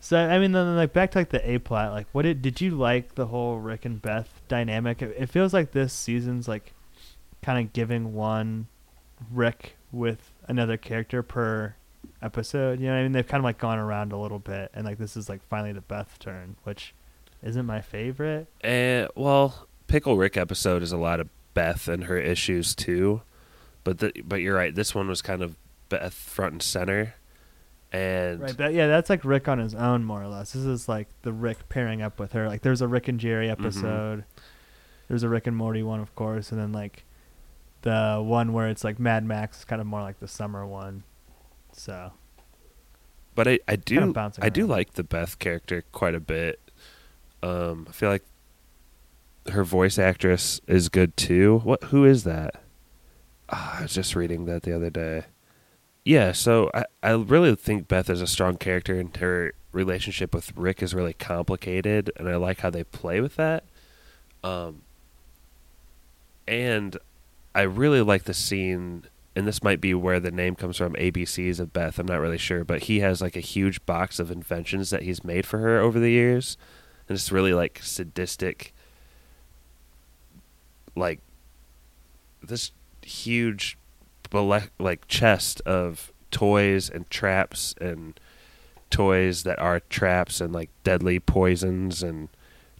so 0.00 0.18
I 0.18 0.38
mean, 0.38 0.52
then 0.52 0.76
like 0.76 0.92
back 0.92 1.12
to 1.12 1.18
like 1.18 1.30
the 1.30 1.50
A 1.50 1.58
plot. 1.58 1.92
Like, 1.92 2.06
what 2.12 2.22
did 2.22 2.42
did 2.42 2.60
you 2.60 2.72
like 2.72 3.14
the 3.14 3.26
whole 3.26 3.58
Rick 3.58 3.84
and 3.84 4.00
Beth 4.00 4.40
dynamic? 4.48 5.02
It, 5.02 5.14
it 5.18 5.30
feels 5.30 5.52
like 5.52 5.72
this 5.72 5.92
season's 5.92 6.46
like 6.46 6.72
kind 7.42 7.64
of 7.64 7.72
giving 7.72 8.12
one 8.14 8.66
Rick 9.30 9.76
with 9.92 10.30
another 10.46 10.76
character 10.76 11.22
per 11.22 11.74
episode. 12.22 12.80
You 12.80 12.86
know 12.86 12.92
what 12.92 12.98
I 12.98 13.02
mean? 13.04 13.12
They've 13.12 13.26
kind 13.26 13.40
of 13.40 13.44
like 13.44 13.58
gone 13.58 13.78
around 13.78 14.12
a 14.12 14.18
little 14.18 14.38
bit, 14.38 14.70
and 14.74 14.84
like 14.84 14.98
this 14.98 15.16
is 15.16 15.28
like 15.28 15.46
finally 15.48 15.72
the 15.72 15.80
Beth 15.80 16.18
turn, 16.18 16.56
which 16.64 16.94
isn't 17.42 17.66
my 17.66 17.80
favorite. 17.80 18.48
uh, 18.64 19.08
well, 19.14 19.66
Pickle 19.86 20.16
Rick 20.16 20.36
episode 20.36 20.82
is 20.82 20.92
a 20.92 20.96
lot 20.96 21.20
of 21.20 21.28
Beth 21.54 21.88
and 21.88 22.04
her 22.04 22.18
issues 22.18 22.74
too, 22.74 23.22
but 23.84 23.98
the, 23.98 24.12
but 24.24 24.36
you're 24.36 24.56
right. 24.56 24.74
This 24.74 24.94
one 24.94 25.08
was 25.08 25.22
kind 25.22 25.42
of 25.42 25.56
Beth 25.88 26.14
front 26.14 26.52
and 26.52 26.62
center, 26.62 27.14
and 27.92 28.40
Right, 28.40 28.56
but 28.56 28.74
yeah, 28.74 28.86
that's 28.88 29.08
like 29.10 29.24
Rick 29.24 29.48
on 29.48 29.58
his 29.58 29.74
own, 29.74 30.04
more 30.04 30.22
or 30.22 30.28
less. 30.28 30.52
This 30.52 30.64
is 30.64 30.88
like 30.88 31.08
the 31.22 31.32
Rick 31.32 31.68
pairing 31.68 32.02
up 32.02 32.18
with 32.18 32.32
her. 32.32 32.48
Like, 32.48 32.62
there's 32.62 32.82
a 32.82 32.88
Rick 32.88 33.08
and 33.08 33.20
Jerry 33.20 33.48
episode. 33.48 34.24
There's 35.08 35.22
a 35.22 35.28
Rick 35.28 35.46
and 35.46 35.56
Morty 35.56 35.82
one, 35.84 36.00
of 36.00 36.14
course, 36.16 36.50
and 36.50 36.60
then 36.60 36.72
like 36.72 37.04
the 37.82 38.20
one 38.24 38.52
where 38.52 38.68
it's 38.68 38.82
like 38.82 38.98
Mad 38.98 39.24
Max 39.24 39.58
is 39.58 39.64
kind 39.64 39.80
of 39.80 39.86
more 39.86 40.02
like 40.02 40.18
the 40.18 40.26
summer 40.26 40.66
one. 40.66 41.04
So 41.76 42.12
but 43.36 43.46
I, 43.46 43.60
I 43.68 43.72
Kind 43.72 43.84
do 43.84 44.02
of 44.02 44.12
bouncing 44.14 44.42
I 44.42 44.48
do 44.48 44.66
like 44.66 44.94
the 44.94 45.04
Beth 45.04 45.38
character 45.38 45.84
quite 45.92 46.14
a 46.14 46.20
bit. 46.20 46.58
Um, 47.42 47.86
I 47.88 47.92
feel 47.92 48.08
like 48.08 48.24
her 49.52 49.62
voice 49.62 49.98
actress 49.98 50.60
is 50.66 50.88
good 50.88 51.16
too. 51.16 51.60
What 51.62 51.84
who 51.84 52.04
is 52.04 52.24
that? 52.24 52.62
Ah, 53.50 53.78
I 53.78 53.82
was 53.82 53.94
just 53.94 54.16
reading 54.16 54.46
that 54.46 54.62
the 54.62 54.74
other 54.74 54.90
day. 54.90 55.26
Yeah, 56.04 56.32
so 56.32 56.70
I, 56.72 56.84
I 57.02 57.10
really 57.12 57.54
think 57.54 57.88
Beth 57.88 58.08
is 58.08 58.22
a 58.22 58.26
strong 58.26 58.56
character 58.56 58.98
and 58.98 59.14
her 59.18 59.52
relationship 59.70 60.34
with 60.34 60.56
Rick 60.56 60.82
is 60.82 60.94
really 60.94 61.12
complicated 61.12 62.10
and 62.16 62.28
I 62.28 62.36
like 62.36 62.60
how 62.60 62.70
they 62.70 62.84
play 62.84 63.20
with 63.20 63.36
that. 63.36 63.64
Um 64.42 64.82
and 66.48 66.96
I 67.54 67.62
really 67.62 68.00
like 68.00 68.24
the 68.24 68.34
scene 68.34 69.04
and 69.36 69.46
this 69.46 69.62
might 69.62 69.82
be 69.82 69.92
where 69.92 70.18
the 70.18 70.30
name 70.30 70.56
comes 70.56 70.78
from. 70.78 70.94
ABCs 70.94 71.60
of 71.60 71.70
Beth, 71.70 71.98
I'm 71.98 72.06
not 72.06 72.20
really 72.20 72.38
sure, 72.38 72.64
but 72.64 72.84
he 72.84 73.00
has 73.00 73.20
like 73.20 73.36
a 73.36 73.40
huge 73.40 73.84
box 73.84 74.18
of 74.18 74.30
inventions 74.30 74.88
that 74.88 75.02
he's 75.02 75.22
made 75.22 75.44
for 75.44 75.58
her 75.58 75.78
over 75.78 76.00
the 76.00 76.10
years. 76.10 76.56
And 77.06 77.14
it's 77.14 77.30
really 77.30 77.52
like 77.52 77.80
sadistic. 77.82 78.72
Like 80.94 81.20
this 82.42 82.72
huge 83.02 83.76
like 84.78 85.06
chest 85.06 85.60
of 85.66 86.12
toys 86.30 86.88
and 86.88 87.08
traps 87.10 87.74
and 87.78 88.18
toys 88.90 89.42
that 89.42 89.58
are 89.58 89.80
traps 89.80 90.40
and 90.40 90.52
like 90.52 90.70
deadly 90.82 91.20
poisons 91.20 92.02
and 92.02 92.28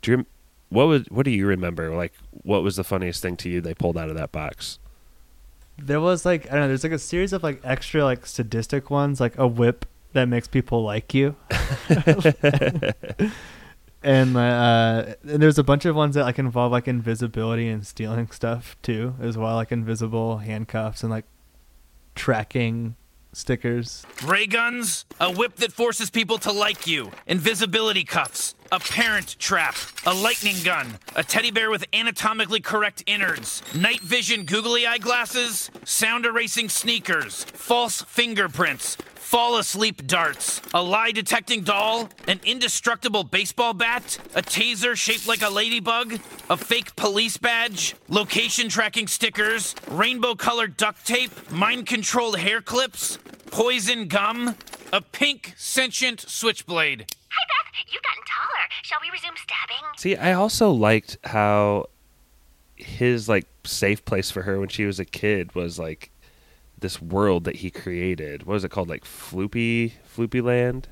do 0.01 0.11
you 0.11 0.27
what 0.69 0.87
was 0.87 1.03
what 1.11 1.25
do 1.25 1.31
you 1.31 1.47
remember? 1.47 1.95
Like 1.95 2.15
what 2.31 2.63
was 2.63 2.77
the 2.77 2.85
funniest 2.85 3.21
thing 3.21 3.37
to 3.39 3.51
you 3.51 3.61
they 3.61 3.75
pulled 3.75 3.99
out 3.99 4.09
of 4.09 4.17
that 4.17 4.33
box 4.33 4.79
there 5.79 6.01
was 6.01 6.25
like 6.25 6.47
I 6.47 6.51
don't 6.53 6.61
know. 6.63 6.69
There's 6.69 6.85
like 6.85 6.93
a 6.93 6.99
series 6.99 7.33
of 7.33 7.43
like 7.43 7.61
extra 7.65 8.05
like 8.05 8.27
sadistic 8.27 8.91
ones, 8.91 9.21
like 9.21 9.37
a 9.39 9.47
whip 9.47 9.87
that 10.13 10.27
makes 10.27 10.49
people 10.49 10.83
like 10.83 11.15
you. 11.15 11.37
and 14.03 14.37
uh, 14.37 15.15
and 15.23 15.43
there's 15.43 15.59
a 15.59 15.65
bunch 15.65 15.85
of 15.85 15.95
ones 15.95 16.15
that 16.15 16.25
like 16.25 16.39
involve 16.39 16.73
like 16.73 16.89
invisibility 16.89 17.69
and 17.69 17.87
stealing 17.87 18.31
stuff 18.31 18.77
too, 18.83 19.15
as 19.21 19.37
well, 19.37 19.57
like 19.57 19.73
invisible 19.73 20.39
handcuffs 20.39 21.03
and 21.03 21.11
like 21.11 21.27
tracking 22.15 22.97
stickers. 23.33 24.05
Ray 24.25 24.47
guns, 24.47 25.05
a 25.21 25.31
whip 25.31 25.57
that 25.57 25.73
forces 25.73 26.11
people 26.11 26.39
to 26.39 26.53
like 26.53 26.87
you, 26.87 27.11
invisibility 27.27 28.05
cuffs, 28.05 28.55
a 28.73 28.81
parent 28.81 29.39
trap, 29.39 29.77
a 30.07 30.15
lightning 30.15 30.57
gun, 30.65 30.99
a 31.15 31.23
teddy 31.23 31.51
bear 31.51 31.71
with 31.71 31.85
anatomically 31.93 32.61
correct 32.61 33.03
innards, 33.07 33.63
night 33.75 34.01
vision 34.01 34.45
googly 34.45 34.87
eye 34.87 34.99
glasses, 34.99 35.71
sound 35.85 36.27
erasing 36.27 36.69
sneakers, 36.69 37.45
false 37.45 38.03
fingerprints, 38.03 38.97
fall 39.15 39.59
asleep 39.59 40.07
darts, 40.07 40.61
a 40.73 40.83
lie 40.83 41.11
detecting 41.11 41.63
doll, 41.63 42.09
an 42.29 42.41
indestructible 42.45 43.25
baseball 43.25 43.75
bat, 43.75 44.19
a 44.35 44.43
taser 44.43 44.97
shaped 44.97 45.27
like 45.27 45.43
a 45.43 45.51
ladybug, 45.51 46.19
a 46.49 46.57
fake 46.57 46.95
police 46.97 47.37
badge, 47.37 47.95
location 48.09 48.69
tracking 48.69 49.07
stickers, 49.07 49.75
rainbow 49.91 50.35
colored 50.35 50.77
duct 50.77 51.07
tape, 51.07 51.51
mind 51.51 51.87
controlled 51.87 52.39
hair 52.39 52.61
clips, 52.61 53.19
poison 53.51 54.07
gum, 54.07 54.55
a 54.93 55.01
pink 55.01 55.55
sentient 55.57 56.21
switchblade. 56.21 57.07
Hi, 57.77 57.83
Beth. 57.85 57.93
You've 57.93 58.03
gotten 58.03 58.23
taller. 58.25 58.69
Shall 58.83 58.99
we 59.03 59.11
resume 59.11 59.37
stabbing? 59.37 59.87
See, 59.97 60.17
I 60.17 60.33
also 60.33 60.71
liked 60.71 61.19
how 61.25 61.87
his 62.77 63.29
like 63.29 63.47
safe 63.65 64.05
place 64.05 64.31
for 64.31 64.43
her 64.43 64.59
when 64.61 64.69
she 64.69 64.85
was 64.85 65.01
a 65.01 65.05
kid 65.05 65.55
was 65.55 65.79
like 65.79 66.11
this 66.79 67.01
world 67.01 67.45
that 67.45 67.57
he 67.57 67.71
created. 67.71 68.45
What 68.45 68.55
was 68.55 68.65
it 68.65 68.71
called? 68.71 68.89
Like 68.89 69.05
Floopy 69.05 69.93
Floopy 70.15 70.43
Land? 70.43 70.89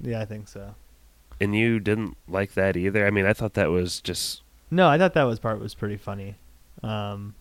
Yeah, 0.00 0.20
I 0.20 0.24
think 0.24 0.48
so. 0.48 0.74
And 1.40 1.56
you 1.56 1.80
didn't 1.80 2.16
like 2.28 2.54
that 2.54 2.76
either? 2.76 3.06
I 3.06 3.10
mean, 3.10 3.26
I 3.26 3.32
thought 3.32 3.54
that 3.54 3.70
was 3.70 4.00
just 4.00 4.42
No, 4.70 4.88
I 4.88 4.98
thought 4.98 5.14
that 5.14 5.24
was 5.24 5.38
part 5.38 5.60
was 5.60 5.74
pretty 5.74 5.96
funny. 5.96 6.36
Um, 6.82 7.34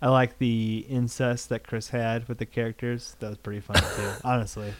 I 0.00 0.08
like 0.08 0.38
the 0.38 0.84
incest 0.88 1.48
that 1.50 1.66
Chris 1.66 1.90
had 1.90 2.26
with 2.28 2.38
the 2.38 2.46
characters. 2.46 3.16
That 3.20 3.28
was 3.28 3.38
pretty 3.38 3.60
funny 3.60 3.80
too, 3.96 4.10
honestly. 4.24 4.72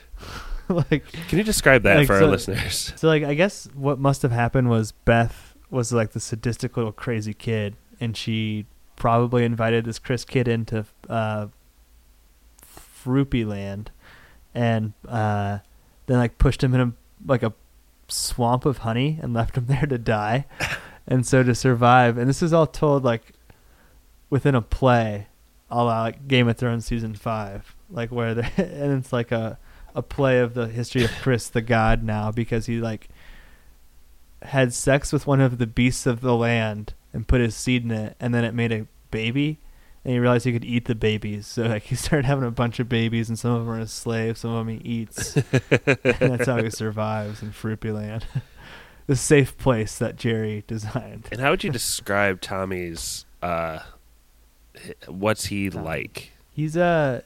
like, 0.91 1.05
Can 1.29 1.39
you 1.39 1.45
describe 1.45 1.83
that 1.83 1.97
Like, 1.99 2.07
for 2.07 2.19
so- 2.19 2.25
our 2.27 2.31
listeners? 2.31 2.93
so 2.97 3.09
like, 3.09 3.23
I 3.23 3.35
guess 3.35 3.69
what 3.75 3.99
must 3.99 4.23
have 4.23 4.33
happened 4.33 4.69
was 4.71 4.93
Beth 4.93 5.55
was 5.71 5.93
like 5.93 6.13
the 6.13 6.21
sadistic 6.21 6.77
little 6.77 6.93
crazy 6.93 7.35
kid, 7.35 7.77
and 8.01 8.17
she 8.17 8.67
probably 8.97 9.45
invited 9.45 9.85
this 9.85 9.99
Chris 9.99 10.25
kid 10.25 10.47
into 10.49 10.85
uh, 11.09 11.47
Froopy 13.05 13.47
Land, 13.47 13.91
and 14.55 14.93
uh, 15.09 15.59
then 16.07 16.19
like 16.19 16.39
pushed 16.39 16.63
him 16.63 16.75
in 16.75 16.81
a 16.81 16.93
like 17.27 17.43
a 17.43 17.53
swamp 18.09 18.67
of 18.67 18.79
honey 18.79 19.19
and 19.23 19.33
left 19.35 19.57
him 19.57 19.67
there 19.67 19.87
to 19.87 19.99
die. 19.99 20.47
and 21.07 21.27
so 21.27 21.43
to 21.43 21.55
survive, 21.55 22.19
and 22.19 22.29
this 22.29 22.43
is 22.43 22.53
all 22.53 22.67
told 22.67 23.05
like 23.05 23.33
within 24.31 24.55
a 24.55 24.63
play, 24.63 25.27
a 25.71 25.83
la 25.85 26.03
like 26.03 26.29
Game 26.29 26.49
of 26.49 26.57
Thrones 26.57 26.85
season 26.87 27.15
five, 27.15 27.75
like 27.91 28.11
where 28.13 28.35
they 28.35 28.51
and 28.57 28.99
it's 28.99 29.13
like 29.13 29.33
a 29.33 29.59
a 29.95 30.03
play 30.03 30.39
of 30.39 30.55
the 30.55 30.69
history 30.69 31.05
of 31.05 31.11
Chris 31.21 31.49
the 31.49 31.63
god 31.63 32.03
now 32.03 32.31
because 32.31 32.67
he 32.67 32.81
like 32.81 33.09
had 34.45 34.73
sex 34.73 35.13
with 35.13 35.27
one 35.27 35.41
of 35.41 35.59
the 35.59 35.67
beasts 35.67 36.07
of 36.07 36.21
the 36.21 36.35
land 36.35 36.95
and 37.13 37.29
put 37.29 37.41
his 37.41 37.55
seed 37.55 37.85
in 37.85 37.91
it, 37.91 38.17
and 38.19 38.35
then 38.35 38.45
it 38.45 38.55
made 38.55 38.73
a 38.73 38.87
baby. 39.11 39.59
And 40.05 40.13
he 40.13 40.19
realized 40.19 40.45
he 40.45 40.53
could 40.53 40.65
eat 40.65 40.87
the 40.87 40.97
babies, 40.97 41.47
so 41.47 41.65
like 41.65 41.83
he 41.85 41.95
started 41.95 42.25
having 42.25 42.45
a 42.45 42.51
bunch 42.51 42.81
of 42.81 42.89
babies, 42.89 43.29
and 43.29 43.39
some 43.39 43.53
of 43.53 43.61
them 43.61 43.71
are 43.71 43.79
his 43.79 43.93
slaves, 43.93 44.41
some 44.41 44.53
of 44.53 44.67
them 44.67 44.79
he 44.79 44.85
eats, 44.85 45.37
and 45.53 46.19
that's 46.19 46.47
how 46.47 46.63
he 46.63 46.71
survives 46.71 47.43
in 47.43 47.53
Fruity 47.53 47.93
Land, 47.93 48.27
the 49.07 49.17
safe 49.17 49.57
place 49.59 49.99
that 49.99 50.17
Jerry 50.17 50.65
designed. 50.67 51.29
And 51.31 51.41
how 51.41 51.51
would 51.51 51.63
you 51.63 51.71
describe 51.71 52.41
Tommy's 52.41 53.27
uh 53.43 53.81
what's 55.07 55.47
he 55.47 55.71
like? 55.71 56.33
He's 56.51 56.77
uh 56.77 57.23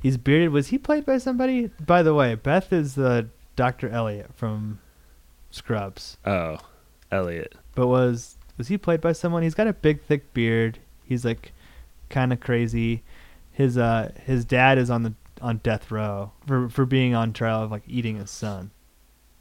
he's 0.00 0.16
bearded. 0.16 0.50
Was 0.50 0.68
he 0.68 0.78
played 0.78 1.06
by 1.06 1.18
somebody? 1.18 1.70
By 1.84 2.02
the 2.02 2.14
way, 2.14 2.34
Beth 2.34 2.72
is 2.72 2.98
uh, 2.98 3.24
Dr. 3.56 3.88
Elliot 3.88 4.30
from 4.34 4.80
Scrubs. 5.50 6.16
Oh, 6.24 6.58
Elliot. 7.10 7.54
But 7.74 7.88
was 7.88 8.36
was 8.56 8.68
he 8.68 8.78
played 8.78 9.00
by 9.00 9.12
someone? 9.12 9.42
He's 9.42 9.54
got 9.54 9.66
a 9.66 9.72
big 9.72 10.02
thick 10.02 10.32
beard. 10.34 10.78
He's 11.04 11.24
like 11.24 11.52
kind 12.08 12.32
of 12.32 12.40
crazy. 12.40 13.02
His 13.52 13.76
uh 13.78 14.12
his 14.24 14.44
dad 14.44 14.78
is 14.78 14.90
on 14.90 15.02
the 15.02 15.14
on 15.40 15.58
death 15.58 15.90
row 15.90 16.32
for 16.46 16.68
for 16.68 16.84
being 16.84 17.14
on 17.14 17.32
trial 17.32 17.62
of 17.62 17.70
like 17.70 17.84
eating 17.86 18.16
his 18.16 18.30
son. 18.30 18.70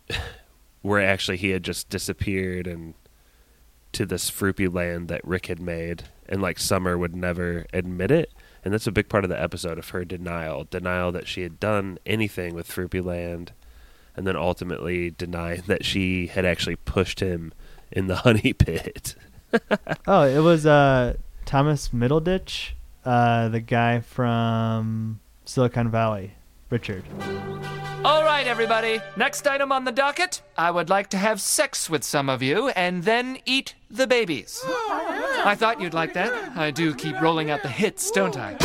Where 0.82 1.02
actually 1.02 1.38
he 1.38 1.50
had 1.50 1.64
just 1.64 1.90
disappeared 1.90 2.66
and 2.66 2.94
to 3.92 4.06
this 4.06 4.30
Froopy 4.30 4.74
land 4.74 5.10
that 5.10 5.26
Rick 5.26 5.48
had 5.48 5.60
made 5.60 6.04
and 6.28 6.42
like 6.42 6.60
Summer 6.60 6.98
would 6.98 7.16
never 7.16 7.66
admit 7.74 8.12
it. 8.12 8.32
And 8.64 8.74
that's 8.74 8.88
a 8.88 8.92
big 8.92 9.10
part 9.10 9.24
of 9.24 9.30
the 9.30 9.42
episode 9.42 9.78
of 9.78 9.90
her 9.90 10.04
denial. 10.04 10.68
Denial 10.70 11.12
that 11.14 11.28
she 11.28 11.42
had 11.44 11.60
done 11.60 11.98
anything 12.06 12.54
with 12.54 12.68
Froopy 12.68 13.04
Land 13.04 13.54
and 14.16 14.28
then 14.28 14.36
ultimately 14.36 15.12
denying 15.12 15.64
that 15.68 15.86
she 15.86 16.28
had 16.28 16.44
actually 16.46 16.76
pushed 16.76 17.22
him 17.22 17.54
in 17.92 18.08
the 18.08 18.16
honey 18.26 18.54
pit. 18.54 19.16
Oh, 20.08 20.24
it 20.24 20.40
was 20.40 20.66
uh 20.68 21.16
Thomas 21.46 21.90
Middleditch, 21.90 22.72
uh 23.04 23.50
the 23.50 23.60
guy 23.60 24.00
from 24.02 25.20
Silicon 25.46 25.90
Valley, 25.90 26.34
Richard. 26.70 27.04
All 28.06 28.24
right, 28.24 28.46
everybody. 28.46 29.02
Next 29.18 29.48
item 29.48 29.72
on 29.72 29.86
the 29.86 29.92
docket. 29.92 30.42
I 30.58 30.70
would 30.70 30.90
like 30.90 31.10
to 31.10 31.18
have 31.18 31.42
sex 31.42 31.90
with 31.90 32.04
some 32.04 32.30
of 32.30 32.42
you 32.44 32.70
and 32.70 33.04
then 33.04 33.40
eat 33.46 33.74
the 33.90 34.06
babies. 34.06 34.64
I 35.46 35.56
thought 35.56 35.82
you'd 35.82 35.94
like 35.94 36.14
that. 36.14 36.58
I 36.58 36.72
do 36.72 36.94
keep 36.94 37.20
rolling 37.22 37.50
out 37.50 37.62
the 37.64 37.70
hits, 37.70 38.12
don't 38.12 38.38
I? 38.38 38.58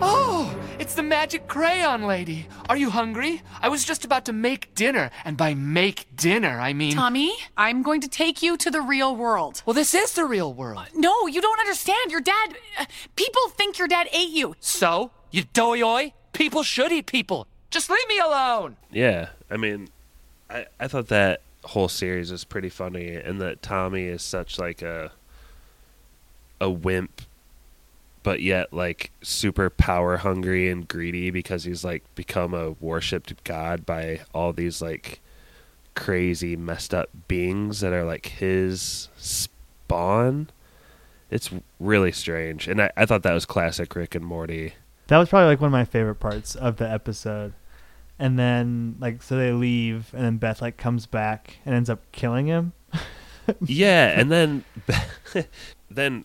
Oh, 0.00 0.54
it's 0.78 0.94
the 0.94 1.02
magic 1.02 1.46
crayon 1.46 2.02
lady. 2.02 2.46
Are 2.68 2.76
you 2.76 2.90
hungry? 2.90 3.42
I 3.62 3.68
was 3.68 3.84
just 3.84 4.04
about 4.04 4.24
to 4.26 4.32
make 4.32 4.74
dinner, 4.74 5.10
and 5.24 5.36
by 5.36 5.54
make 5.54 6.06
dinner, 6.16 6.60
I 6.60 6.72
mean. 6.72 6.94
Tommy, 6.94 7.32
I'm 7.56 7.82
going 7.82 8.00
to 8.00 8.08
take 8.08 8.42
you 8.42 8.56
to 8.56 8.70
the 8.70 8.80
real 8.80 9.14
world. 9.14 9.62
Well, 9.64 9.74
this 9.74 9.94
is 9.94 10.12
the 10.12 10.24
real 10.24 10.52
world. 10.52 10.86
No, 10.94 11.26
you 11.26 11.40
don't 11.40 11.60
understand. 11.60 12.10
Your 12.10 12.20
dad. 12.20 12.56
Uh, 12.78 12.86
people 13.16 13.48
think 13.50 13.78
your 13.78 13.88
dad 13.88 14.08
ate 14.12 14.30
you. 14.30 14.56
So, 14.60 15.12
you 15.30 15.44
doyoi? 15.44 16.12
People 16.32 16.64
should 16.64 16.90
eat 16.90 17.06
people. 17.06 17.46
Just 17.70 17.88
leave 17.88 18.08
me 18.08 18.18
alone. 18.18 18.76
Yeah, 18.90 19.28
I 19.50 19.56
mean, 19.56 19.88
I 20.50 20.66
I 20.80 20.88
thought 20.88 21.08
that 21.08 21.42
whole 21.64 21.88
series 21.88 22.30
was 22.32 22.44
pretty 22.44 22.68
funny, 22.68 23.14
and 23.14 23.40
that 23.40 23.62
Tommy 23.62 24.04
is 24.04 24.22
such 24.22 24.58
like 24.58 24.82
a 24.82 25.12
a 26.60 26.70
wimp, 26.70 27.22
but 28.22 28.40
yet 28.40 28.72
like 28.72 29.10
super 29.22 29.70
power 29.70 30.18
hungry 30.18 30.68
and 30.70 30.88
greedy 30.88 31.30
because 31.30 31.64
he's 31.64 31.84
like 31.84 32.02
become 32.14 32.54
a 32.54 32.72
worshipped 32.72 33.44
god 33.44 33.84
by 33.84 34.20
all 34.32 34.52
these 34.52 34.80
like 34.80 35.20
crazy 35.94 36.56
messed 36.56 36.92
up 36.94 37.08
beings 37.28 37.80
that 37.80 37.92
are 37.92 38.04
like 38.04 38.26
his 38.26 39.08
spawn. 39.16 40.48
It's 41.30 41.50
really 41.80 42.12
strange, 42.12 42.68
and 42.68 42.80
I, 42.80 42.90
I 42.96 43.06
thought 43.06 43.22
that 43.22 43.32
was 43.32 43.46
classic 43.46 43.94
Rick 43.96 44.14
and 44.14 44.24
Morty. 44.24 44.74
That 45.08 45.18
was 45.18 45.28
probably 45.28 45.48
like 45.48 45.60
one 45.60 45.68
of 45.68 45.72
my 45.72 45.84
favorite 45.84 46.16
parts 46.16 46.54
of 46.54 46.76
the 46.76 46.90
episode. 46.90 47.52
And 48.18 48.38
then 48.38 48.96
like 49.00 49.22
so 49.22 49.36
they 49.36 49.52
leave 49.52 50.12
and 50.14 50.24
then 50.24 50.36
Beth 50.36 50.62
like 50.62 50.76
comes 50.76 51.06
back 51.06 51.58
and 51.66 51.74
ends 51.74 51.90
up 51.90 52.00
killing 52.12 52.46
him. 52.46 52.72
yeah, 53.64 54.18
and 54.18 54.30
then 54.30 54.64
then 55.90 56.24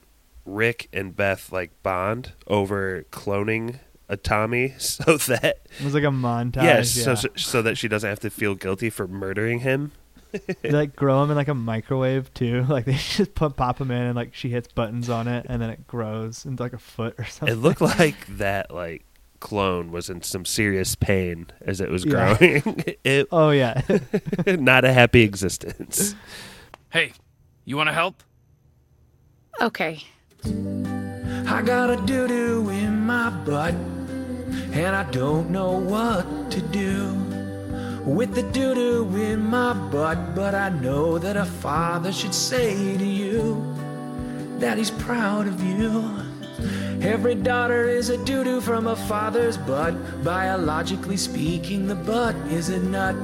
Rick 0.53 0.89
and 0.94 1.15
Beth 1.15 1.51
like 1.51 1.72
bond 1.84 2.34
over 2.48 3.06
cloning 3.12 3.79
a 4.08 4.18
Tommy 4.18 4.74
so 4.79 5.18
that 5.18 5.60
It 5.79 5.84
was 5.86 5.94
like 5.94 6.03
a 6.03 6.08
montage. 6.08 6.63
yes, 6.63 6.98
yeah. 6.98 7.13
so 7.15 7.29
so 7.36 7.62
that 7.62 7.77
she 7.77 7.88
doesn't 7.88 8.10
have 8.10 8.20
to 8.22 8.29
feel 8.29 8.56
guilty 8.56 8.89
for 8.89 9.08
murdering 9.08 9.60
him. 9.60 9.91
they 10.62 10.70
like 10.72 10.96
grow 10.96 11.24
him 11.24 11.32
in 11.32 11.36
like 11.38 11.48
a 11.48 11.53
microwave 11.56 12.34
too. 12.34 12.63
Like 12.70 12.86
they 12.86 12.94
just 12.94 13.34
put 13.36 13.56
pop 13.56 13.79
him 13.82 13.89
in 13.91 14.01
and 14.01 14.15
like 14.15 14.34
she 14.36 14.50
hits 14.50 14.68
buttons 14.68 15.10
on 15.10 15.27
it 15.27 15.46
and 15.50 15.62
then 15.62 15.70
it 15.70 15.88
grows 15.88 16.46
into 16.46 16.62
like 16.63 16.74
a 16.74 16.77
foot 16.79 17.15
or 17.18 17.25
something. 17.25 17.56
It 17.58 17.62
looked 17.62 17.82
like 18.00 18.15
that 18.38 18.72
like 18.74 19.06
clone 19.39 19.91
was 19.91 20.10
in 20.10 20.22
some 20.22 20.44
serious 20.46 20.96
pain 20.96 21.48
as 21.62 21.79
it 21.82 21.89
was 21.89 22.03
Yeah. 22.06 22.36
growing. 22.38 22.84
it 23.03 23.27
Oh 23.32 23.51
yeah. 23.51 23.82
not 24.46 24.86
a 24.86 24.91
happy 24.94 25.22
existence. 25.22 26.13
Hey, 26.91 27.13
you 27.65 27.77
want 27.77 27.88
to 27.89 27.94
help? 27.94 28.22
Okay. 29.62 30.03
I 30.46 31.62
got 31.65 31.89
a 31.89 31.98
doo 32.05 32.27
doo 32.27 32.69
in 32.69 33.01
my 33.01 33.29
butt, 33.29 33.74
and 34.72 34.96
I 34.96 35.03
don't 35.12 35.50
know 35.50 35.72
what 35.72 36.51
to 36.51 36.62
do 36.62 37.13
with 38.05 38.34
the 38.34 38.43
doo 38.43 38.74
doo 38.74 39.15
in 39.15 39.41
my 39.41 39.74
butt. 39.74 40.36
But 40.36 40.55
I 40.55 40.69
know 40.69 41.17
that 41.17 41.36
a 41.36 41.46
father 41.46 42.12
should 42.12 42.34
say 42.34 42.98
to 42.98 43.05
you 43.05 43.75
that 44.60 44.77
he's 44.77 44.91
proud 44.91 45.48
of 45.48 45.62
you. 45.63 46.28
Every 47.01 47.36
daughter 47.36 47.88
is 47.88 48.10
a 48.10 48.24
doo 48.25 48.44
doo 48.44 48.60
from 48.60 48.88
a 48.88 48.96
father's 48.96 49.58
butt. 49.58 50.24
Biologically 50.24 51.15
speaking, 51.15 51.88
the 51.88 51.96
butt 51.96 52.36
is 52.51 52.68
a 52.68 52.79
nut. 52.79 53.15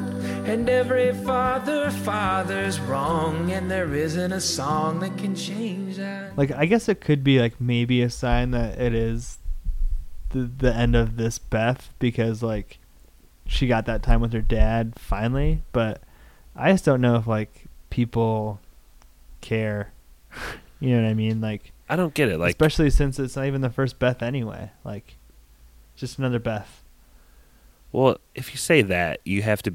And 0.48 0.70
every 0.70 1.14
father, 1.26 1.92
father's 1.92 2.80
wrong, 2.80 3.52
and 3.52 3.70
there 3.70 3.94
isn't 3.94 4.32
a 4.32 4.40
song 4.40 5.00
that 5.02 5.18
can 5.18 5.36
change 5.36 5.98
that. 5.98 6.38
like 6.38 6.52
I 6.52 6.66
guess 6.66 6.88
it 6.88 7.02
could 7.02 7.24
be 7.24 7.40
like 7.40 7.60
maybe 7.60 8.02
a 8.02 8.10
sign 8.10 8.52
that 8.52 8.80
it 8.80 8.94
is 8.94 9.40
the 10.30 10.50
the 10.58 10.74
end 10.74 10.96
of 10.96 11.18
this 11.18 11.38
Beth 11.38 11.94
because 12.00 12.42
like 12.42 12.80
she 13.46 13.68
got 13.68 13.86
that 13.88 14.04
time 14.04 14.22
with 14.22 14.34
her 14.34 14.42
dad 14.42 14.94
finally, 14.98 15.64
but 15.72 16.02
I 16.56 16.72
just 16.72 16.86
don't 16.86 17.02
know 17.02 17.16
if 17.18 17.28
like 17.28 17.66
people 17.90 18.62
care. 19.42 19.92
You 20.86 20.96
know 20.96 21.04
what 21.04 21.10
I 21.10 21.14
mean? 21.14 21.42
Like 21.42 21.72
I 21.90 21.96
don't 21.96 22.14
get 22.14 22.30
it. 22.30 22.38
Like 22.40 22.52
especially 22.52 22.90
since 22.90 23.20
it's 23.20 23.36
not 23.36 23.46
even 23.46 23.62
the 23.62 23.70
first 23.70 24.00
Beth 24.00 24.22
anyway. 24.22 24.72
Like 24.84 25.18
just 25.96 26.20
another 26.20 26.40
Beth. 26.40 26.84
Well, 27.92 28.18
if 28.34 28.52
you 28.52 28.58
say 28.58 28.82
that, 28.82 29.22
you 29.24 29.42
have 29.42 29.64
to. 29.64 29.74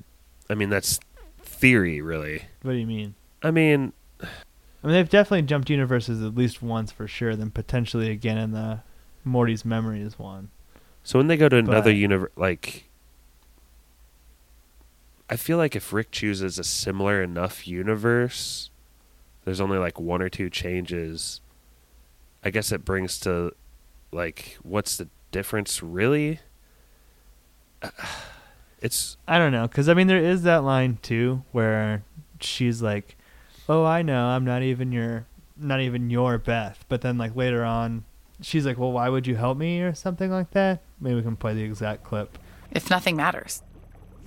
I 0.48 0.54
mean, 0.54 0.68
that's 0.68 1.00
theory, 1.42 2.00
really. 2.00 2.42
What 2.62 2.72
do 2.72 2.78
you 2.78 2.86
mean? 2.86 3.14
I 3.42 3.50
mean, 3.50 3.92
I 4.22 4.26
mean 4.84 4.92
they've 4.92 5.08
definitely 5.08 5.42
jumped 5.42 5.70
universes 5.70 6.22
at 6.22 6.34
least 6.34 6.62
once 6.62 6.92
for 6.92 7.06
sure, 7.08 7.34
then 7.36 7.50
potentially 7.50 8.10
again 8.10 8.36
in 8.38 8.52
the 8.52 8.80
Morty's 9.24 9.64
Memories 9.64 10.18
one. 10.18 10.50
so 11.02 11.18
when 11.18 11.26
they 11.28 11.36
go 11.36 11.48
to 11.48 11.56
another 11.56 11.90
But- 11.90 11.96
universe, 11.96 12.30
like, 12.36 12.84
I 15.28 15.36
feel 15.36 15.56
like 15.58 15.76
if 15.76 15.92
Rick 15.92 16.10
chooses 16.10 16.58
a 16.58 16.64
similar 16.64 17.22
enough 17.22 17.66
universe, 17.68 18.69
there's 19.44 19.60
only 19.60 19.78
like 19.78 19.98
one 19.98 20.22
or 20.22 20.28
two 20.28 20.50
changes. 20.50 21.40
I 22.44 22.50
guess 22.50 22.72
it 22.72 22.84
brings 22.84 23.18
to, 23.20 23.52
like, 24.12 24.56
what's 24.62 24.96
the 24.96 25.08
difference 25.30 25.82
really? 25.82 26.40
It's 28.82 29.18
I 29.28 29.36
don't 29.36 29.52
know, 29.52 29.68
because 29.68 29.90
I 29.90 29.94
mean, 29.94 30.06
there 30.06 30.24
is 30.24 30.42
that 30.44 30.64
line 30.64 30.98
too 31.02 31.42
where 31.52 32.02
she's 32.40 32.80
like, 32.80 33.14
"Oh, 33.68 33.84
I 33.84 34.00
know, 34.00 34.28
I'm 34.28 34.46
not 34.46 34.62
even 34.62 34.90
your, 34.90 35.26
not 35.54 35.82
even 35.82 36.08
your 36.08 36.38
Beth." 36.38 36.82
But 36.88 37.02
then, 37.02 37.18
like 37.18 37.36
later 37.36 37.62
on, 37.62 38.04
she's 38.40 38.64
like, 38.64 38.78
"Well, 38.78 38.92
why 38.92 39.10
would 39.10 39.26
you 39.26 39.36
help 39.36 39.58
me?" 39.58 39.82
or 39.82 39.94
something 39.94 40.30
like 40.30 40.52
that. 40.52 40.80
Maybe 40.98 41.16
we 41.16 41.20
can 41.22 41.36
play 41.36 41.52
the 41.52 41.62
exact 41.62 42.04
clip. 42.04 42.38
If 42.70 42.88
nothing 42.88 43.16
matters, 43.16 43.62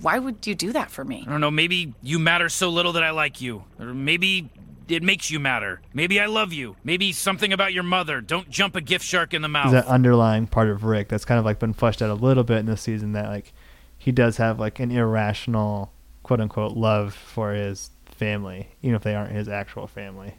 why 0.00 0.20
would 0.20 0.46
you 0.46 0.54
do 0.54 0.72
that 0.72 0.88
for 0.88 1.04
me? 1.04 1.24
I 1.26 1.30
don't 1.30 1.40
know, 1.40 1.50
maybe 1.50 1.92
you 2.00 2.20
matter 2.20 2.48
so 2.48 2.68
little 2.68 2.92
that 2.92 3.02
I 3.02 3.10
like 3.10 3.40
you. 3.40 3.64
Or 3.80 3.86
maybe 3.86 4.50
it 4.88 5.02
makes 5.02 5.30
you 5.30 5.40
matter. 5.40 5.80
Maybe 5.92 6.20
I 6.20 6.26
love 6.26 6.52
you. 6.52 6.76
Maybe 6.84 7.12
something 7.12 7.52
about 7.52 7.72
your 7.72 7.82
mother. 7.82 8.20
Don't 8.20 8.48
jump 8.50 8.76
a 8.76 8.80
gift 8.80 9.04
shark 9.04 9.34
in 9.34 9.42
the 9.42 9.48
mouth. 9.48 9.72
that 9.72 9.86
underlying 9.86 10.46
part 10.46 10.68
of 10.68 10.84
Rick 10.84 11.08
that's 11.08 11.24
kind 11.24 11.38
of 11.38 11.44
like 11.44 11.58
been 11.58 11.72
fleshed 11.74 12.02
out 12.02 12.10
a 12.10 12.14
little 12.14 12.44
bit 12.44 12.58
in 12.58 12.66
this 12.66 12.82
season 12.82 13.12
that 13.12 13.26
like 13.28 13.52
he 13.96 14.12
does 14.12 14.36
have 14.36 14.58
like 14.60 14.80
an 14.80 14.90
irrational 14.90 15.92
quote 16.22 16.40
unquote 16.40 16.76
love 16.76 17.14
for 17.14 17.52
his 17.52 17.90
family, 18.06 18.68
even 18.82 18.94
if 18.94 19.02
they 19.02 19.14
aren't 19.14 19.32
his 19.32 19.48
actual 19.48 19.86
family. 19.86 20.34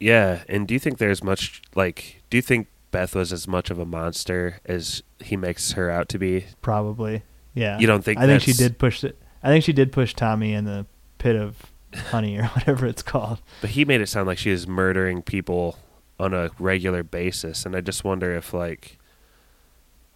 yeah. 0.00 0.42
And 0.48 0.66
do 0.68 0.74
you 0.74 0.80
think 0.80 0.98
there's 0.98 1.22
much 1.22 1.62
like? 1.74 2.22
Do 2.30 2.36
you 2.36 2.42
think 2.42 2.68
Beth 2.90 3.14
was 3.14 3.32
as 3.32 3.48
much 3.48 3.70
of 3.70 3.78
a 3.78 3.84
monster 3.86 4.58
as 4.66 5.02
he 5.20 5.36
makes 5.36 5.72
her 5.72 5.90
out 5.90 6.08
to 6.10 6.18
be? 6.18 6.46
Probably, 6.62 7.22
yeah. 7.54 7.78
You 7.78 7.86
don't 7.86 8.04
think 8.04 8.18
I 8.18 8.26
think 8.26 8.42
she 8.42 8.52
did 8.52 8.78
push 8.78 9.02
it. 9.04 9.18
I 9.42 9.48
think 9.48 9.64
she 9.64 9.72
did 9.72 9.92
push 9.92 10.14
Tommy 10.14 10.52
in 10.54 10.64
the 10.64 10.86
pit 11.18 11.36
of 11.36 11.72
honey 11.94 12.38
or 12.38 12.44
whatever 12.54 12.86
it's 12.86 13.02
called. 13.02 13.40
But 13.60 13.70
he 13.70 13.84
made 13.84 14.00
it 14.00 14.08
sound 14.08 14.26
like 14.26 14.38
she 14.38 14.50
was 14.50 14.66
murdering 14.66 15.22
people 15.22 15.78
on 16.18 16.32
a 16.34 16.50
regular 16.58 17.02
basis, 17.02 17.66
and 17.66 17.74
I 17.74 17.80
just 17.80 18.04
wonder 18.04 18.34
if 18.34 18.52
like, 18.54 18.98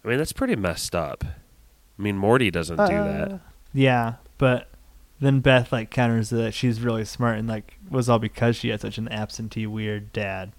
I 0.03 0.07
mean, 0.07 0.17
that's 0.17 0.33
pretty 0.33 0.55
messed 0.55 0.95
up. 0.95 1.23
I 1.25 2.01
mean, 2.01 2.17
Morty 2.17 2.49
doesn't 2.51 2.77
do 2.77 2.83
Uh, 2.83 3.03
that. 3.27 3.39
Yeah, 3.73 4.13
but 4.37 4.69
then 5.19 5.41
Beth 5.41 5.71
like 5.73 5.89
counters 5.91 6.29
that 6.29 6.53
she's 6.53 6.79
really 6.79 7.03
smart 7.03 7.37
and 7.37 7.47
like 7.47 7.77
was 7.89 8.07
all 8.07 8.19
because 8.19 8.55
she 8.55 8.69
had 8.69 8.79
such 8.79 8.97
an 8.97 9.07
absentee 9.09 9.67
weird 9.67 10.13
dad. 10.13 10.53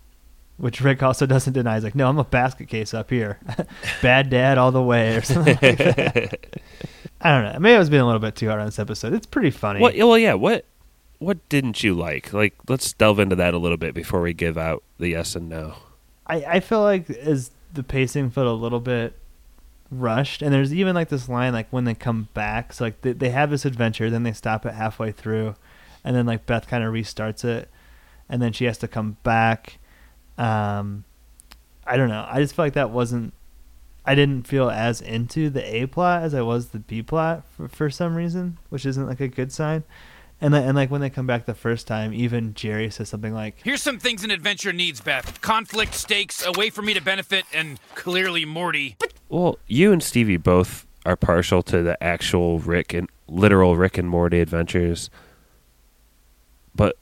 Which 0.59 0.83
Rick 0.83 1.03
also 1.03 1.25
doesn't 1.35 1.55
deny. 1.55 1.77
He's 1.77 1.85
like, 1.85 1.95
no, 1.95 2.07
I'm 2.07 2.19
a 2.19 2.25
basket 2.25 2.69
case 2.69 2.93
up 2.93 3.09
here. 3.09 3.39
Bad 4.03 4.29
dad 4.29 4.59
all 4.59 4.71
the 4.71 4.83
way 4.83 5.17
or 5.17 5.23
something 5.23 5.57
like 5.63 5.79
that. 5.79 6.61
I 7.23 7.31
don't 7.31 7.51
know. 7.51 7.59
Maybe 7.59 7.75
I 7.77 7.79
was 7.79 7.89
being 7.89 8.03
a 8.03 8.07
little 8.07 8.21
bit 8.21 8.37
too 8.37 8.49
hard 8.49 8.61
on 8.61 8.67
this 8.67 8.79
episode. 8.79 9.15
It's 9.15 9.25
pretty 9.27 9.51
funny. 9.51 9.81
What? 9.81 9.97
Well, 9.97 10.19
yeah. 10.19 10.35
What? 10.35 10.67
What 11.21 11.49
didn't 11.49 11.85
you 11.85 11.95
like? 11.95 12.33
Like, 12.33 12.55
let's 12.69 12.93
delve 12.93 13.21
into 13.21 13.37
that 13.37 13.55
a 13.55 13.59
little 13.59 13.77
bit 13.77 13.95
before 13.95 14.21
we 14.21 14.33
give 14.33 14.59
out 14.59 14.83
the 14.99 15.11
yes 15.11 15.37
and 15.37 15.49
no. 15.49 15.75
I, 16.27 16.37
I 16.45 16.61
feel 16.61 16.81
like 16.81 17.09
as 17.11 17.51
the 17.73 17.83
pacing 17.83 18.31
felt 18.31 18.47
a 18.47 18.53
little 18.53 18.81
bit 18.81 19.15
rushed 19.91 20.41
and 20.41 20.53
there's 20.53 20.73
even 20.73 20.95
like 20.95 21.09
this 21.09 21.29
line 21.29 21.53
like 21.53 21.67
when 21.71 21.85
they 21.85 21.95
come 21.95 22.29
back 22.33 22.73
so 22.73 22.85
like 22.85 23.01
they, 23.01 23.13
they 23.13 23.31
have 23.31 23.51
this 23.51 23.65
adventure 23.65 24.09
then 24.09 24.23
they 24.23 24.33
stop 24.33 24.65
it 24.65 24.73
halfway 24.73 25.11
through 25.11 25.55
and 26.05 26.15
then 26.15 26.27
like 26.27 26.47
beth 26.47 26.69
kind 26.69 26.85
of 26.85 26.93
restarts 26.93 27.45
it 27.45 27.69
and 28.29 28.41
then 28.41 28.53
she 28.53 28.67
has 28.67 28.79
to 28.79 28.87
come 28.87 29.17
back 29.25 29.79
um 30.39 31.03
i 31.85 31.97
don't 31.97 32.09
know 32.09 32.25
i 32.31 32.41
just 32.41 32.55
feel 32.55 32.65
like 32.65 32.75
that 32.75 32.91
wasn't 32.91 33.35
i 34.07 34.15
didn't 34.15 34.47
feel 34.47 34.71
as 34.71 35.01
into 35.01 35.51
the 35.51 35.75
a 35.75 35.87
plot 35.87 36.23
as 36.23 36.35
i 36.35 36.41
was 36.41 36.69
the 36.69 36.79
b 36.79 37.03
plot 37.03 37.43
for, 37.57 37.67
for 37.67 37.91
some 37.91 38.15
reason 38.15 38.59
which 38.69 38.87
isn't 38.87 39.09
like 39.09 39.21
a 39.21 39.29
good 39.29 39.51
sign 39.51 39.83
and 40.41 40.55
then, 40.55 40.65
and 40.65 40.77
like 40.77 40.91
when 40.91 41.01
they 41.01 41.11
come 41.11 41.27
back 41.27 41.47
the 41.47 41.55
first 41.55 41.87
time 41.87 42.13
even 42.15 42.55
jerry 42.55 42.91
says 42.91 43.09
something 43.09 43.35
like 43.35 43.57
Here's 43.63 43.83
some 43.83 43.99
things 43.99 44.25
an 44.25 44.31
adventure 44.31 44.73
needs, 44.73 45.01
Beth. 45.01 45.41
Conflict, 45.41 45.95
stakes, 45.95 46.45
a 46.45 46.53
way 46.53 46.71
for 46.71 46.83
me 46.83 46.95
to 46.95 47.01
benefit, 47.01 47.45
and 47.53 47.79
clearly 47.95 48.45
Morty. 48.45 48.97
Well, 49.29 49.59
you 49.67 49.93
and 49.93 50.03
Stevie 50.03 50.37
both 50.37 50.87
are 51.05 51.17
partial 51.17 51.63
to 51.65 51.83
the 51.83 52.03
actual 52.03 52.59
Rick 52.59 52.93
and 52.95 53.09
literal 53.29 53.77
Rick 53.77 53.99
and 53.99 54.09
Morty 54.09 54.41
adventures. 54.41 55.11
But 56.75 56.97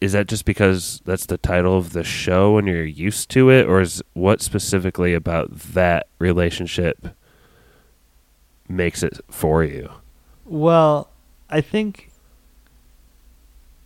is 0.00 0.12
that 0.12 0.26
just 0.26 0.44
because 0.44 1.00
that's 1.04 1.26
the 1.26 1.38
title 1.38 1.76
of 1.76 1.92
the 1.92 2.04
show 2.04 2.58
and 2.58 2.66
you're 2.66 2.84
used 2.84 3.30
to 3.30 3.50
it, 3.50 3.66
or 3.66 3.80
is 3.80 4.02
what 4.14 4.40
specifically 4.40 5.14
about 5.14 5.56
that 5.56 6.08
relationship 6.18 7.14
makes 8.68 9.02
it 9.02 9.20
for 9.30 9.62
you? 9.62 9.90
Well, 10.44 11.10
I 11.50 11.60
think 11.60 12.10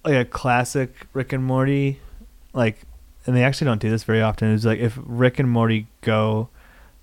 like 0.06 0.14
a 0.14 0.24
classic 0.24 1.06
Rick 1.12 1.32
and 1.32 1.44
Morty, 1.44 2.00
like, 2.52 2.82
and 3.26 3.36
they 3.36 3.42
actually 3.42 3.66
don't 3.66 3.80
do 3.80 3.90
this 3.90 4.04
very 4.04 4.22
often. 4.22 4.54
It's 4.54 4.64
like 4.64 4.78
if 4.78 4.98
Rick 5.04 5.38
and 5.38 5.50
Morty 5.50 5.88
go 6.00 6.48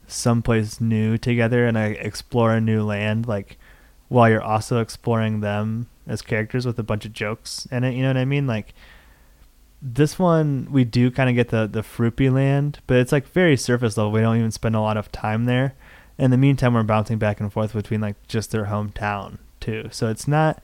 someplace 0.07 0.79
new 0.79 1.17
together 1.17 1.65
and 1.67 1.77
I 1.77 1.87
explore 1.87 2.53
a 2.53 2.61
new 2.61 2.83
land, 2.83 3.27
like 3.27 3.57
while 4.07 4.29
you're 4.29 4.41
also 4.41 4.79
exploring 4.79 5.41
them 5.41 5.87
as 6.07 6.21
characters 6.21 6.65
with 6.65 6.79
a 6.79 6.83
bunch 6.83 7.05
of 7.05 7.13
jokes 7.13 7.67
in 7.71 7.83
it. 7.83 7.93
You 7.93 8.03
know 8.03 8.09
what 8.09 8.17
I 8.17 8.25
mean? 8.25 8.47
Like 8.47 8.73
this 9.81 10.17
one, 10.17 10.67
we 10.71 10.85
do 10.85 11.11
kind 11.11 11.29
of 11.29 11.35
get 11.35 11.49
the 11.49 11.67
the 11.67 11.83
Fruity 11.83 12.29
land, 12.29 12.79
but 12.87 12.97
it's 12.97 13.11
like 13.11 13.27
very 13.27 13.57
surface 13.57 13.97
level. 13.97 14.11
We 14.11 14.21
don't 14.21 14.37
even 14.37 14.51
spend 14.51 14.75
a 14.75 14.81
lot 14.81 14.97
of 14.97 15.11
time 15.11 15.45
there. 15.45 15.75
In 16.17 16.31
the 16.31 16.37
meantime, 16.37 16.73
we're 16.73 16.83
bouncing 16.83 17.17
back 17.17 17.39
and 17.39 17.51
forth 17.51 17.73
between 17.73 17.99
like 17.99 18.15
just 18.27 18.51
their 18.51 18.65
hometown 18.65 19.39
too. 19.59 19.89
So 19.91 20.09
it's 20.09 20.27
not. 20.27 20.63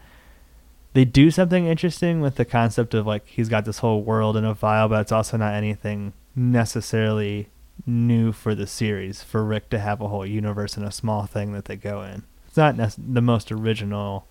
They 0.93 1.05
do 1.05 1.31
something 1.31 1.67
interesting 1.67 2.21
with 2.21 2.35
the 2.35 2.45
concept 2.45 2.93
of 2.93 3.05
like 3.05 3.27
he's 3.27 3.49
got 3.49 3.65
this 3.65 3.79
whole 3.79 4.01
world 4.01 4.35
in 4.35 4.45
a 4.45 4.53
vial, 4.53 4.89
but 4.89 5.01
it's 5.01 5.11
also 5.11 5.37
not 5.37 5.53
anything 5.53 6.13
necessarily 6.35 7.49
new 7.85 8.31
for 8.31 8.55
the 8.55 8.67
series 8.67 9.23
for 9.23 9.43
Rick 9.43 9.69
to 9.69 9.79
have 9.79 10.01
a 10.01 10.07
whole 10.07 10.25
universe 10.25 10.77
in 10.77 10.83
a 10.83 10.91
small 10.91 11.25
thing 11.25 11.53
that 11.53 11.65
they 11.65 11.75
go 11.75 12.01
in. 12.01 12.23
It's 12.47 12.57
not 12.57 12.75
nec- 12.75 12.93
the 12.97 13.21
most 13.21 13.51
original 13.51 14.27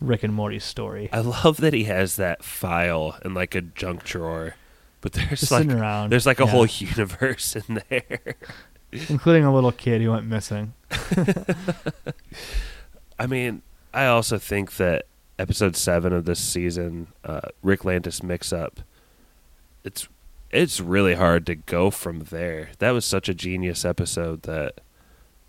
Rick 0.00 0.22
and 0.22 0.34
Morty 0.34 0.58
story. 0.58 1.08
I 1.12 1.20
love 1.20 1.58
that 1.58 1.72
he 1.72 1.84
has 1.84 2.16
that 2.16 2.44
file 2.44 3.18
in 3.24 3.34
like 3.34 3.54
a 3.54 3.62
junk 3.62 4.04
drawer, 4.04 4.54
but 5.00 5.12
there's 5.12 5.40
Just 5.40 5.52
like 5.52 5.68
around, 5.68 6.10
there's 6.10 6.26
like 6.26 6.40
a 6.40 6.44
yeah. 6.44 6.50
whole 6.50 6.66
universe 6.66 7.56
in 7.56 7.82
there. 7.88 8.34
including 9.08 9.44
a 9.44 9.54
little 9.54 9.72
kid 9.72 10.02
who 10.02 10.10
went 10.10 10.26
missing. 10.26 10.74
I 13.18 13.26
mean, 13.26 13.62
I 13.92 14.06
also 14.06 14.38
think 14.38 14.76
that 14.76 15.06
episode 15.38 15.76
seven 15.76 16.12
of 16.12 16.24
this 16.24 16.40
season, 16.40 17.08
uh, 17.24 17.48
Ricklantis 17.64 18.22
mix 18.22 18.52
up, 18.52 18.80
it's 19.82 20.08
it's 20.50 20.80
really 20.80 21.14
hard 21.14 21.46
to 21.46 21.54
go 21.56 21.90
from 21.90 22.20
there. 22.24 22.70
That 22.78 22.92
was 22.92 23.04
such 23.04 23.28
a 23.28 23.34
genius 23.34 23.84
episode 23.84 24.42
that 24.42 24.80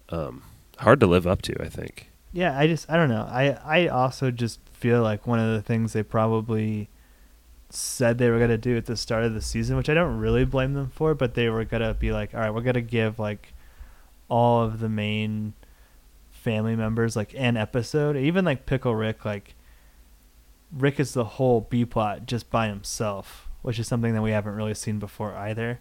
um, 0.10 0.44
hard 0.80 1.00
to 1.02 1.08
live 1.08 1.28
up 1.28 1.42
to. 1.44 1.62
I 1.62 1.70
think. 1.70 2.10
Yeah, 2.34 2.58
I 2.58 2.68
just 2.68 2.90
I 2.90 2.98
don't 2.98 3.10
know. 3.10 3.28
I 3.30 3.58
I 3.64 3.88
also 3.88 4.32
just 4.32 4.60
feel 4.74 5.02
like 5.02 5.26
one 5.26 5.40
of 5.40 5.54
the 5.54 5.62
things 5.62 5.94
they 5.94 6.04
probably 6.04 6.90
said 7.70 8.18
they 8.18 8.30
were 8.30 8.40
gonna 8.40 8.58
do 8.58 8.76
at 8.78 8.86
the 8.86 8.98
start 8.98 9.24
of 9.24 9.34
the 9.34 9.42
season, 9.42 9.78
which 9.78 9.90
I 9.90 9.94
don't 9.94 10.18
really 10.18 10.46
blame 10.46 10.74
them 10.74 10.90
for, 10.94 11.14
but 11.14 11.34
they 11.34 11.50
were 11.50 11.66
gonna 11.66 11.94
be 11.94 12.12
like, 12.12 12.34
all 12.34 12.40
right, 12.40 12.54
we're 12.54 12.62
gonna 12.62 12.82
give 12.82 13.20
like 13.20 13.54
all 14.28 14.64
of 14.64 14.80
the 14.80 14.90
main 14.90 15.54
family 16.32 16.76
members 16.76 17.16
like 17.16 17.34
an 17.38 17.58
episode, 17.58 18.18
even 18.18 18.46
like 18.46 18.66
Pickle 18.66 18.96
Rick, 18.96 19.26
like 19.26 19.56
Rick 20.76 21.00
is 21.00 21.14
the 21.14 21.24
whole 21.24 21.62
B 21.62 21.86
plot 21.86 22.26
just 22.26 22.50
by 22.50 22.68
himself, 22.68 23.50
which 23.62 23.80
is 23.80 23.88
something 23.88 24.14
that 24.14 24.22
we 24.22 24.32
haven't 24.32 24.56
really 24.56 24.74
seen 24.74 25.00
before 25.00 25.34
either. 25.34 25.80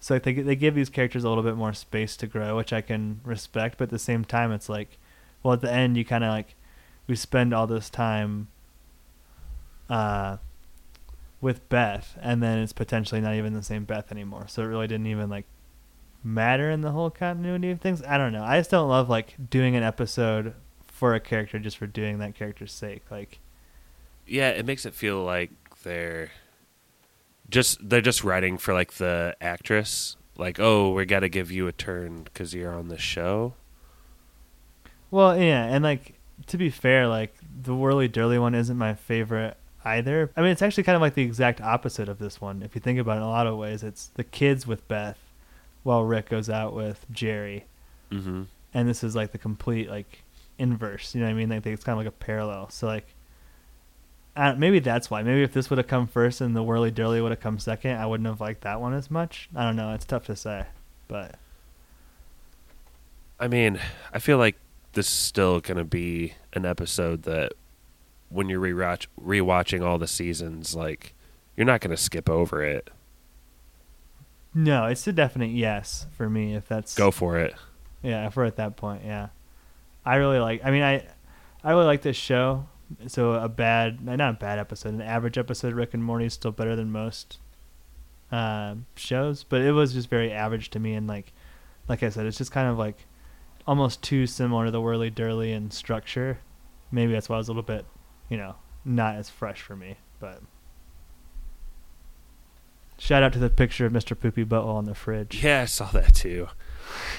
So 0.00 0.14
I 0.14 0.20
think 0.20 0.46
they 0.46 0.54
give 0.54 0.76
these 0.76 0.88
characters 0.88 1.24
a 1.24 1.28
little 1.28 1.42
bit 1.42 1.56
more 1.56 1.72
space 1.72 2.16
to 2.18 2.26
grow, 2.28 2.56
which 2.56 2.72
I 2.72 2.80
can 2.80 3.20
respect. 3.24 3.78
But 3.78 3.84
at 3.84 3.90
the 3.90 3.98
same 3.98 4.24
time, 4.24 4.52
it's 4.52 4.68
like, 4.68 4.96
well, 5.42 5.54
at 5.54 5.60
the 5.60 5.72
end, 5.72 5.96
you 5.96 6.04
kind 6.04 6.22
of 6.22 6.30
like 6.30 6.54
we 7.08 7.16
spend 7.16 7.52
all 7.52 7.66
this 7.66 7.90
time 7.90 8.46
uh, 9.90 10.36
with 11.40 11.68
Beth, 11.68 12.16
and 12.22 12.40
then 12.40 12.58
it's 12.58 12.72
potentially 12.72 13.20
not 13.20 13.34
even 13.34 13.54
the 13.54 13.62
same 13.62 13.84
Beth 13.84 14.12
anymore. 14.12 14.46
So 14.46 14.62
it 14.62 14.66
really 14.66 14.86
didn't 14.86 15.06
even 15.08 15.28
like 15.28 15.46
matter 16.22 16.70
in 16.70 16.82
the 16.82 16.92
whole 16.92 17.10
continuity 17.10 17.70
of 17.70 17.80
things. 17.80 18.02
I 18.02 18.18
don't 18.18 18.32
know. 18.32 18.44
I 18.44 18.58
just 18.58 18.70
don't 18.70 18.88
love 18.88 19.08
like 19.08 19.34
doing 19.50 19.74
an 19.74 19.82
episode 19.82 20.54
for 20.86 21.14
a 21.14 21.20
character 21.20 21.58
just 21.58 21.76
for 21.76 21.86
doing 21.86 22.18
that 22.18 22.36
character's 22.36 22.72
sake. 22.72 23.02
Like 23.10 23.40
Yeah, 24.28 24.50
it 24.50 24.66
makes 24.66 24.84
it 24.86 24.94
feel 24.94 25.22
like 25.22 25.50
they're 25.82 26.30
just 27.50 27.88
they're 27.88 28.00
just 28.00 28.24
writing 28.24 28.58
for 28.58 28.74
like 28.74 28.94
the 28.94 29.36
actress. 29.40 30.16
Like, 30.36 30.60
oh, 30.60 30.92
we 30.92 31.04
got 31.04 31.20
to 31.20 31.28
give 31.28 31.50
you 31.50 31.66
a 31.66 31.72
turn 31.72 32.22
because 32.22 32.54
you're 32.54 32.72
on 32.72 32.88
the 32.88 32.98
show. 32.98 33.54
Well, 35.10 35.38
yeah, 35.40 35.64
and 35.64 35.82
like 35.82 36.14
to 36.46 36.56
be 36.58 36.70
fair, 36.70 37.06
like 37.08 37.34
the 37.62 37.74
Whirly 37.74 38.08
Dirly 38.08 38.40
one 38.40 38.54
isn't 38.54 38.76
my 38.76 38.94
favorite 38.94 39.56
either. 39.84 40.30
I 40.36 40.42
mean, 40.42 40.50
it's 40.50 40.62
actually 40.62 40.84
kind 40.84 40.96
of 40.96 41.02
like 41.02 41.14
the 41.14 41.22
exact 41.22 41.60
opposite 41.60 42.08
of 42.08 42.18
this 42.18 42.40
one. 42.40 42.62
If 42.62 42.74
you 42.74 42.80
think 42.80 42.98
about 42.98 43.14
it 43.14 43.16
in 43.18 43.22
a 43.22 43.28
lot 43.30 43.46
of 43.46 43.56
ways, 43.56 43.82
it's 43.82 44.08
the 44.14 44.24
kids 44.24 44.66
with 44.66 44.86
Beth, 44.86 45.18
while 45.82 46.04
Rick 46.04 46.28
goes 46.28 46.50
out 46.50 46.74
with 46.74 47.06
Jerry, 47.10 47.64
Mm-hmm. 48.12 48.44
and 48.72 48.88
this 48.88 49.02
is 49.04 49.14
like 49.16 49.32
the 49.32 49.38
complete 49.38 49.88
like 49.90 50.22
inverse. 50.58 51.14
You 51.14 51.20
know 51.22 51.26
what 51.26 51.32
I 51.32 51.34
mean? 51.34 51.48
Like 51.48 51.66
it's 51.66 51.84
kind 51.84 51.98
of 51.98 52.04
like 52.04 52.12
a 52.12 52.16
parallel. 52.16 52.68
So 52.70 52.86
like, 52.86 53.06
I, 54.38 54.54
maybe 54.54 54.78
that's 54.78 55.10
why. 55.10 55.22
Maybe 55.24 55.42
if 55.42 55.52
this 55.52 55.68
would 55.68 55.78
have 55.78 55.88
come 55.88 56.06
first 56.06 56.40
and 56.40 56.54
the 56.54 56.62
Whirly 56.62 56.92
Dirly 56.92 57.20
would 57.20 57.32
have 57.32 57.40
come 57.40 57.58
second, 57.58 57.96
I 57.96 58.06
wouldn't 58.06 58.26
have 58.28 58.40
liked 58.40 58.60
that 58.60 58.80
one 58.80 58.94
as 58.94 59.10
much. 59.10 59.48
I 59.54 59.64
don't 59.64 59.74
know. 59.74 59.92
It's 59.94 60.04
tough 60.04 60.26
to 60.26 60.36
say, 60.36 60.66
but 61.08 61.34
I 63.40 63.48
mean, 63.48 63.80
I 64.12 64.20
feel 64.20 64.38
like 64.38 64.56
this 64.92 65.08
is 65.08 65.12
still 65.12 65.60
going 65.60 65.76
to 65.78 65.84
be 65.84 66.34
an 66.52 66.64
episode 66.64 67.22
that 67.24 67.52
when 68.28 68.48
you're 68.48 68.60
rewatch 68.60 69.06
rewatching 69.20 69.84
all 69.84 69.98
the 69.98 70.06
seasons, 70.06 70.74
like 70.74 71.14
you're 71.56 71.66
not 71.66 71.80
going 71.80 71.90
to 71.90 71.96
skip 71.96 72.30
over 72.30 72.62
it. 72.62 72.90
no, 74.54 74.86
it's 74.86 75.06
a 75.06 75.12
definite 75.12 75.50
yes 75.50 76.06
for 76.12 76.30
me. 76.30 76.54
If 76.54 76.68
that's 76.68 76.94
Go 76.94 77.10
for 77.10 77.38
it. 77.38 77.54
Yeah, 78.02 78.26
if 78.28 78.36
we're 78.36 78.44
at 78.44 78.56
that 78.56 78.76
point, 78.76 79.02
yeah. 79.04 79.28
I 80.04 80.16
really 80.16 80.38
like. 80.38 80.64
I 80.64 80.70
mean, 80.70 80.82
I, 80.82 81.04
I 81.64 81.72
really 81.72 81.86
like 81.86 82.02
this 82.02 82.16
show. 82.16 82.66
So 83.06 83.32
a 83.32 83.48
bad, 83.48 84.02
not 84.02 84.20
a 84.20 84.32
bad 84.32 84.58
episode, 84.58 84.94
an 84.94 85.02
average 85.02 85.36
episode. 85.36 85.72
of 85.72 85.76
Rick 85.76 85.94
and 85.94 86.02
Morty 86.02 86.26
is 86.26 86.32
still 86.32 86.52
better 86.52 86.74
than 86.74 86.90
most 86.90 87.38
uh, 88.32 88.76
shows, 88.96 89.44
but 89.44 89.60
it 89.60 89.72
was 89.72 89.92
just 89.92 90.08
very 90.08 90.32
average 90.32 90.70
to 90.70 90.78
me. 90.78 90.94
And 90.94 91.06
like, 91.06 91.32
like 91.88 92.02
I 92.02 92.08
said, 92.08 92.26
it's 92.26 92.38
just 92.38 92.52
kind 92.52 92.68
of 92.68 92.78
like 92.78 93.06
almost 93.66 94.02
too 94.02 94.26
similar 94.26 94.66
to 94.66 94.70
the 94.70 94.80
Whirly 94.80 95.10
Dirly 95.10 95.52
in 95.52 95.70
structure. 95.70 96.38
Maybe 96.90 97.12
that's 97.12 97.28
why 97.28 97.36
it 97.36 97.38
was 97.38 97.48
a 97.48 97.52
little 97.52 97.62
bit, 97.62 97.84
you 98.30 98.38
know, 98.38 98.56
not 98.84 99.16
as 99.16 99.28
fresh 99.28 99.60
for 99.60 99.76
me. 99.76 99.96
But 100.18 100.40
shout 102.96 103.22
out 103.22 103.34
to 103.34 103.38
the 103.38 103.50
picture 103.50 103.84
of 103.84 103.92
Mr. 103.92 104.18
Poopy 104.18 104.44
Butthole 104.44 104.74
on 104.74 104.86
the 104.86 104.94
fridge. 104.94 105.42
Yeah, 105.44 105.62
I 105.62 105.66
saw 105.66 105.86
that 105.88 106.14
too. 106.14 106.48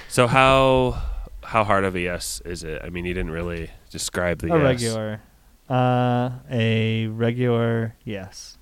So 0.08 0.26
how 0.26 1.00
how 1.44 1.64
hard 1.64 1.86
of 1.86 1.96
a 1.96 2.00
yes 2.00 2.42
is 2.44 2.64
it? 2.64 2.82
I 2.84 2.90
mean, 2.90 3.06
you 3.06 3.14
didn't 3.14 3.32
really 3.32 3.70
describe 3.92 4.40
the 4.40 4.52
a 4.54 4.58
yes. 4.58 4.64
regular 4.64 5.22
uh 5.70 6.32
a 6.50 7.08
regular 7.08 7.96
yes 8.04 8.58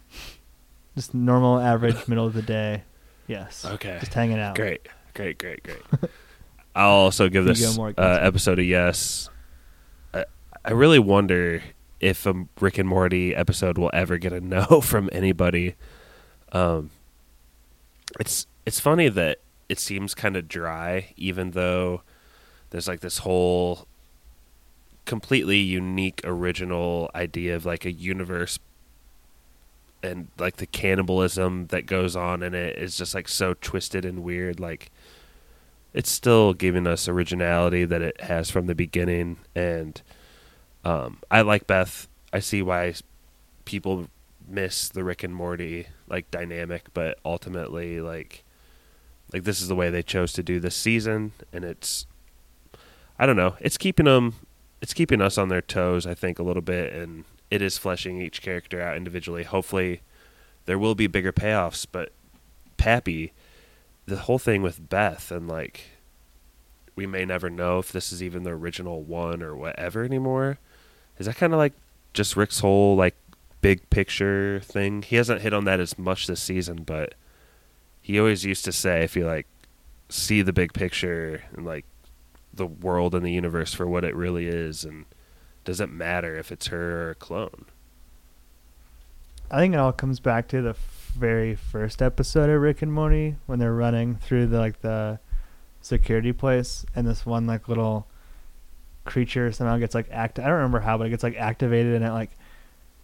just 0.96 1.14
normal 1.14 1.60
average 1.60 2.08
middle 2.08 2.26
of 2.26 2.34
the 2.34 2.42
day 2.42 2.84
yes 3.28 3.64
Okay. 3.66 3.98
just 4.00 4.14
hanging 4.14 4.40
out 4.40 4.56
Great, 4.56 4.88
great, 5.14 5.38
great, 5.38 5.64
great. 5.64 5.82
I'll 6.76 6.90
also 6.90 7.28
give 7.30 7.46
this 7.46 7.78
uh, 7.80 7.92
episode 7.98 8.60
a 8.60 8.64
yes. 8.64 9.30
I, 10.14 10.26
I 10.64 10.72
really 10.74 11.00
wonder 11.00 11.64
if 12.00 12.26
a 12.28 12.46
Rick 12.60 12.78
and 12.78 12.88
Morty 12.88 13.34
episode 13.36 13.80
will 13.80 13.90
ever 13.94 14.20
get 14.20 14.32
a 14.32 14.40
no 14.40 14.80
from 14.82 15.10
anybody. 15.12 15.74
Um, 16.52 16.92
it's 18.20 18.46
it's 18.66 18.80
funny 18.80 19.10
that 19.10 19.40
it 19.70 19.80
seems 19.80 20.14
kind 20.14 20.36
of 20.38 20.48
dry, 20.48 21.14
even 21.18 21.52
though 21.52 22.04
there's 22.70 22.88
like 22.88 23.00
this 23.00 23.20
whole 23.20 23.88
completely 25.08 25.58
unique, 25.58 26.22
original 26.24 27.10
idea 27.16 27.56
of 27.56 27.66
like 27.66 27.86
a 27.86 27.92
universe 27.92 28.60
and 30.04 30.28
like 30.38 30.58
the 30.58 30.68
cannibalism 30.68 31.68
that 31.68 31.88
goes 31.88 32.16
on 32.16 32.44
in 32.44 32.54
it 32.54 32.78
is 32.78 32.96
just 32.96 33.16
like 33.16 33.28
so 33.28 33.56
twisted 33.56 34.06
and 34.06 34.22
weird 34.22 34.60
like 34.60 34.92
it's 35.94 36.12
still 36.12 36.54
giving 36.54 36.86
us 36.86 37.08
originality 37.08 37.84
that 37.84 38.04
it 38.04 38.22
has 38.22 38.52
from 38.52 38.68
the 38.68 38.76
beginning. 38.76 39.38
And 39.56 40.00
um, 40.86 41.18
i 41.32 41.42
like 41.42 41.66
beth. 41.66 42.08
I 42.32 42.40
see 42.40 42.62
why 42.62 42.94
people 43.66 44.08
miss 44.48 44.90
the 44.90 45.04
rick 45.04 45.24
and 45.24 45.36
morty 45.36 45.88
like 46.08 46.32
dynamic 46.32 46.86
but 46.94 47.20
ultimately 47.26 48.00
like 48.00 48.46
like 49.34 49.44
this 49.44 49.62
is 49.62 49.68
the 49.68 49.76
way 49.76 49.90
they 49.90 50.02
chose 50.02 50.32
to 50.32 50.42
do 50.42 50.58
this 50.58 50.74
season 50.74 51.34
and 51.52 51.66
it's 51.66 52.06
i 53.20 53.26
don't 53.26 53.36
know 53.36 53.58
it's 53.60 53.78
keeping 53.78 54.06
them 54.06 54.36
it's 54.82 54.94
keeping 54.94 55.22
us 55.22 55.38
on 55.38 55.50
their 55.50 55.62
toes 55.62 56.06
i 56.06 56.14
think 56.14 56.40
a 56.40 56.44
little 56.44 56.62
bit 56.62 56.94
and 56.94 57.26
it 57.50 57.62
is 57.62 57.78
fleshing 57.78 58.22
each 58.22 58.42
character 58.42 58.82
out 58.82 58.98
individually. 58.98 59.44
Hopefully 59.44 60.02
there 60.66 60.80
will 60.80 60.96
be 60.96 61.08
bigger 61.08 61.32
payoffs 61.32 61.86
but 61.90 62.12
pappy 62.78 63.34
the 64.06 64.18
whole 64.18 64.40
thing 64.40 64.62
with 64.62 64.90
beth 64.90 65.32
and 65.32 65.48
like 65.48 65.86
we 66.96 67.06
may 67.06 67.26
never 67.26 67.50
know 67.50 67.80
if 67.80 67.92
this 67.92 68.12
is 68.12 68.24
even 68.24 68.44
the 68.44 68.52
original 68.52 69.04
one 69.04 69.44
or 69.44 69.56
whatever 69.56 70.04
anymore. 70.04 70.58
Is 71.20 71.28
that 71.28 71.36
kind 71.36 71.54
of 71.54 71.60
like 71.60 71.74
just 72.14 72.36
rick's 72.36 72.60
whole 72.60 72.96
like 72.96 73.16
big 73.62 73.88
picture 73.90 74.60
thing? 74.64 75.04
He 75.04 75.16
hasn't 75.16 75.42
hit 75.42 75.54
on 75.54 75.66
that 75.66 75.80
as 75.80 75.98
much 75.98 76.28
this 76.28 76.42
season 76.42 76.84
but 76.84 77.14
he 78.02 78.20
always 78.20 78.46
used 78.46 78.66
to 78.66 78.72
say 78.72 79.04
if 79.04 79.16
you 79.16 79.26
like 79.26 79.48
see 80.10 80.42
the 80.42 80.54
big 80.54 80.74
picture 80.74 81.44
and 81.56 81.66
like 81.66 81.86
the 82.58 82.66
world 82.66 83.16
and 83.16 83.26
the 83.26 83.32
universe 83.32 83.74
for 83.74 83.88
what 83.88 84.04
it 84.04 84.16
really 84.16 84.48
is 84.48 84.84
and 84.84 85.06
doesn't 85.64 85.92
matter 85.92 86.38
if 86.38 86.52
it's 86.52 86.68
her 86.68 87.08
or 87.08 87.10
a 87.12 87.16
clone. 87.16 87.66
i 89.52 89.58
think 89.58 89.74
it 89.74 89.78
all 89.78 89.92
comes 89.92 90.20
back 90.20 90.48
to 90.48 90.62
the 90.62 90.76
very 91.14 91.56
first 91.56 92.02
episode 92.02 92.50
of 92.50 92.62
rick 92.62 92.82
and 92.82 92.94
morty 92.94 93.36
when 93.48 93.60
they're 93.60 93.74
running 93.74 94.16
through 94.16 94.46
the 94.46 94.58
like 94.60 94.82
the 94.82 95.20
security 95.82 96.34
place 96.34 96.86
and 96.96 97.08
this 97.08 97.26
one 97.26 97.48
like 97.48 97.68
little 97.68 98.08
creature 99.06 99.52
somehow 99.52 99.78
gets 99.78 99.96
like 99.96 100.08
act 100.12 100.38
i 100.38 100.44
don't 100.44 100.52
remember 100.52 100.80
how 100.80 100.98
but 100.98 101.08
it 101.08 101.10
gets 101.10 101.24
like 101.24 101.36
activated 101.38 101.94
and 101.94 102.04
it 102.04 102.12
like 102.12 102.32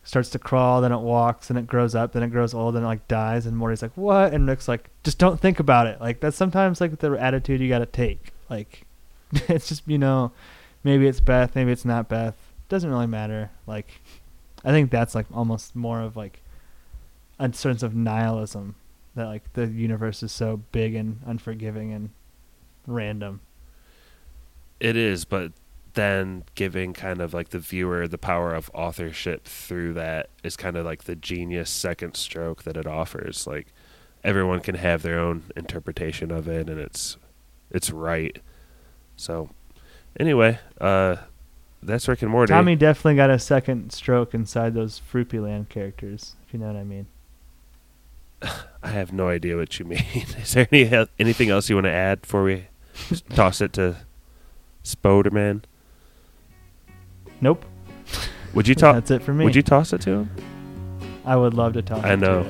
starts 0.04 0.30
to 0.30 0.39
crawl 0.39 0.82
then 0.82 0.92
it 0.92 1.00
walks 1.00 1.50
and 1.50 1.58
it 1.58 1.66
grows 1.66 1.96
up 1.96 2.12
then 2.12 2.24
it 2.24 2.30
grows 2.30 2.54
old 2.54 2.76
and 2.76 2.84
it 2.84 2.88
like 2.88 3.08
dies 3.08 3.46
and 3.46 3.56
morty's 3.58 3.82
like 3.82 3.96
what 3.96 4.34
and 4.34 4.48
rick's 4.48 4.68
like 4.68 4.89
just 5.04 5.18
don't 5.18 5.39
think 5.39 5.60
about 5.60 5.88
it 5.88 6.00
like 6.02 6.20
that's 6.20 6.36
sometimes 6.36 6.82
like 6.82 7.00
the 7.00 7.12
attitude 7.13 7.62
you 7.62 7.70
gotta 7.70 7.86
take 7.86 8.34
like 8.50 8.86
it's 9.50 9.67
just 9.67 9.88
you 9.88 9.98
know 9.98 10.32
maybe 10.84 11.08
it's 11.08 11.19
beth 11.19 11.56
maybe 11.56 11.72
it's 11.72 11.86
not 11.86 12.10
beth 12.10 12.36
doesn't 12.69 12.89
really 12.89 13.08
matter 13.08 13.52
like 13.67 14.02
i 14.63 14.72
think 14.72 14.91
that's 14.91 15.15
like 15.15 15.26
almost 15.34 15.76
more 15.76 16.02
of 16.02 16.15
like 16.15 16.41
a 17.39 17.52
sense 17.54 17.84
of 17.84 17.96
nihilism 17.96 18.76
that 19.15 19.26
like 19.26 19.52
the 19.54 19.67
universe 19.67 20.24
is 20.24 20.32
so 20.32 20.58
big 20.72 20.96
and 20.96 21.19
unforgiving 21.26 21.91
and 21.93 22.10
random 22.88 23.41
It 24.80 24.96
is, 24.98 25.26
but 25.26 25.52
then 25.93 26.43
giving 26.56 26.93
kind 26.93 27.22
of 27.22 27.34
like 27.34 27.50
the 27.50 27.60
viewer 27.60 28.08
the 28.08 28.17
power 28.17 28.54
of 28.54 28.69
authorship 28.74 29.46
through 29.46 29.93
that 29.93 30.30
is 30.43 30.58
kind 30.58 30.76
of 30.76 30.86
like 30.86 31.04
the 31.04 31.15
genius 31.15 31.69
second 31.69 32.15
stroke 32.15 32.63
that 32.63 32.76
it 32.78 32.88
offers. 32.88 33.46
Like 33.48 33.67
everyone 34.24 34.60
can 34.60 34.76
have 34.76 35.02
their 35.04 35.19
own 35.19 35.43
interpretation 35.56 36.32
of 36.32 36.48
it 36.48 36.69
and 36.69 36.80
it's 36.80 37.17
it's 37.72 37.91
right. 37.91 38.39
So 39.15 39.49
anyway, 40.19 40.60
uh 40.82 41.17
that's 41.86 42.08
Rick 42.08 42.21
and 42.21 42.32
Morty. 42.32 42.52
tommy 42.54 42.76
definitely 42.78 43.15
got 43.15 43.30
a 43.30 43.38
second 43.38 43.91
stroke 43.91 44.34
inside 44.34 44.73
those 44.73 44.99
fruity 44.99 45.38
land 45.39 45.67
characters 45.67 46.36
if 46.47 46.54
you 46.54 46.60
know 46.62 46.67
what 46.67 46.78
i 46.78 46.84
mean 46.86 47.08
I 48.41 48.88
have 48.89 49.12
no 49.13 49.28
idea 49.30 49.58
what 49.58 49.80
you 49.80 49.86
mean. 49.86 50.04
Is 50.41 50.54
there 50.54 50.67
any 50.71 51.08
anything 51.19 51.49
else 51.49 51.69
you 51.69 51.76
want 51.76 51.86
to 51.86 51.91
add 51.91 52.21
before 52.21 52.43
we 52.43 52.67
toss 53.30 53.60
it 53.62 53.73
to 53.73 53.97
Spoderman? 54.84 55.63
nope 57.41 57.65
Would 58.54 58.67
you 58.69 58.76
toss? 58.76 58.95
That's 59.08 59.12
it 59.12 59.23
for 59.23 59.34
me. 59.34 59.43
Would 59.45 59.56
you 59.56 59.62
toss 59.62 59.91
it 59.93 60.02
to 60.02 60.10
him? 60.12 60.30
i 61.26 61.36
would 61.36 61.54
love 61.54 61.73
to 61.73 61.82
talk 61.82 62.04
I 62.04 62.10
to 62.12 62.17
know. 62.17 62.45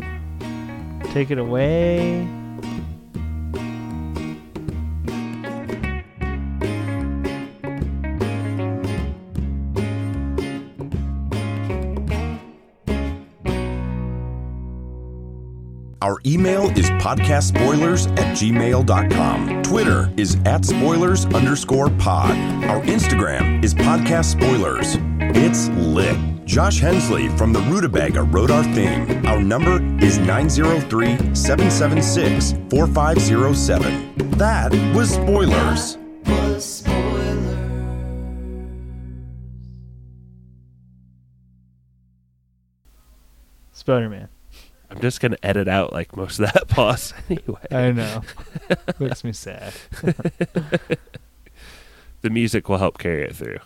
it. 0.00 1.04
take 1.12 1.30
it 1.32 1.38
away 1.38 2.26
Our 16.04 16.20
email 16.26 16.64
is 16.78 16.90
podcastspoilers 17.00 18.10
at 18.18 18.36
gmail.com. 18.36 19.62
Twitter 19.62 20.12
is 20.18 20.36
at 20.44 20.62
spoilers 20.62 21.24
underscore 21.24 21.88
pod. 21.88 22.32
Our 22.64 22.82
Instagram 22.82 23.64
is 23.64 23.72
podcast 23.72 24.26
spoilers. 24.26 24.98
It's 25.34 25.68
lit. 25.70 26.18
Josh 26.44 26.78
Hensley 26.78 27.30
from 27.38 27.54
the 27.54 27.60
Rutabaga 27.60 28.22
wrote 28.22 28.50
our 28.50 28.62
theme. 28.74 29.24
Our 29.24 29.40
number 29.40 29.82
is 30.04 30.18
903 30.18 31.34
776 31.34 32.52
4507. 32.68 34.30
That 34.32 34.74
was 34.94 35.08
Spoilers. 35.08 35.96
Was 36.26 36.64
spoiler. 36.66 37.40
Spider 43.72 44.10
Man. 44.10 44.28
I'm 44.94 45.00
just 45.00 45.20
gonna 45.20 45.36
edit 45.42 45.66
out 45.66 45.92
like 45.92 46.16
most 46.16 46.38
of 46.38 46.52
that 46.52 46.68
pause 46.68 47.12
anyway. 47.28 47.66
I 47.70 47.90
know. 47.90 48.22
Makes 49.00 49.24
me 49.24 49.32
sad. 49.34 49.74
the 52.22 52.30
music 52.30 52.68
will 52.68 52.78
help 52.78 52.98
carry 52.98 53.22
it 53.24 53.34
through. 53.34 53.58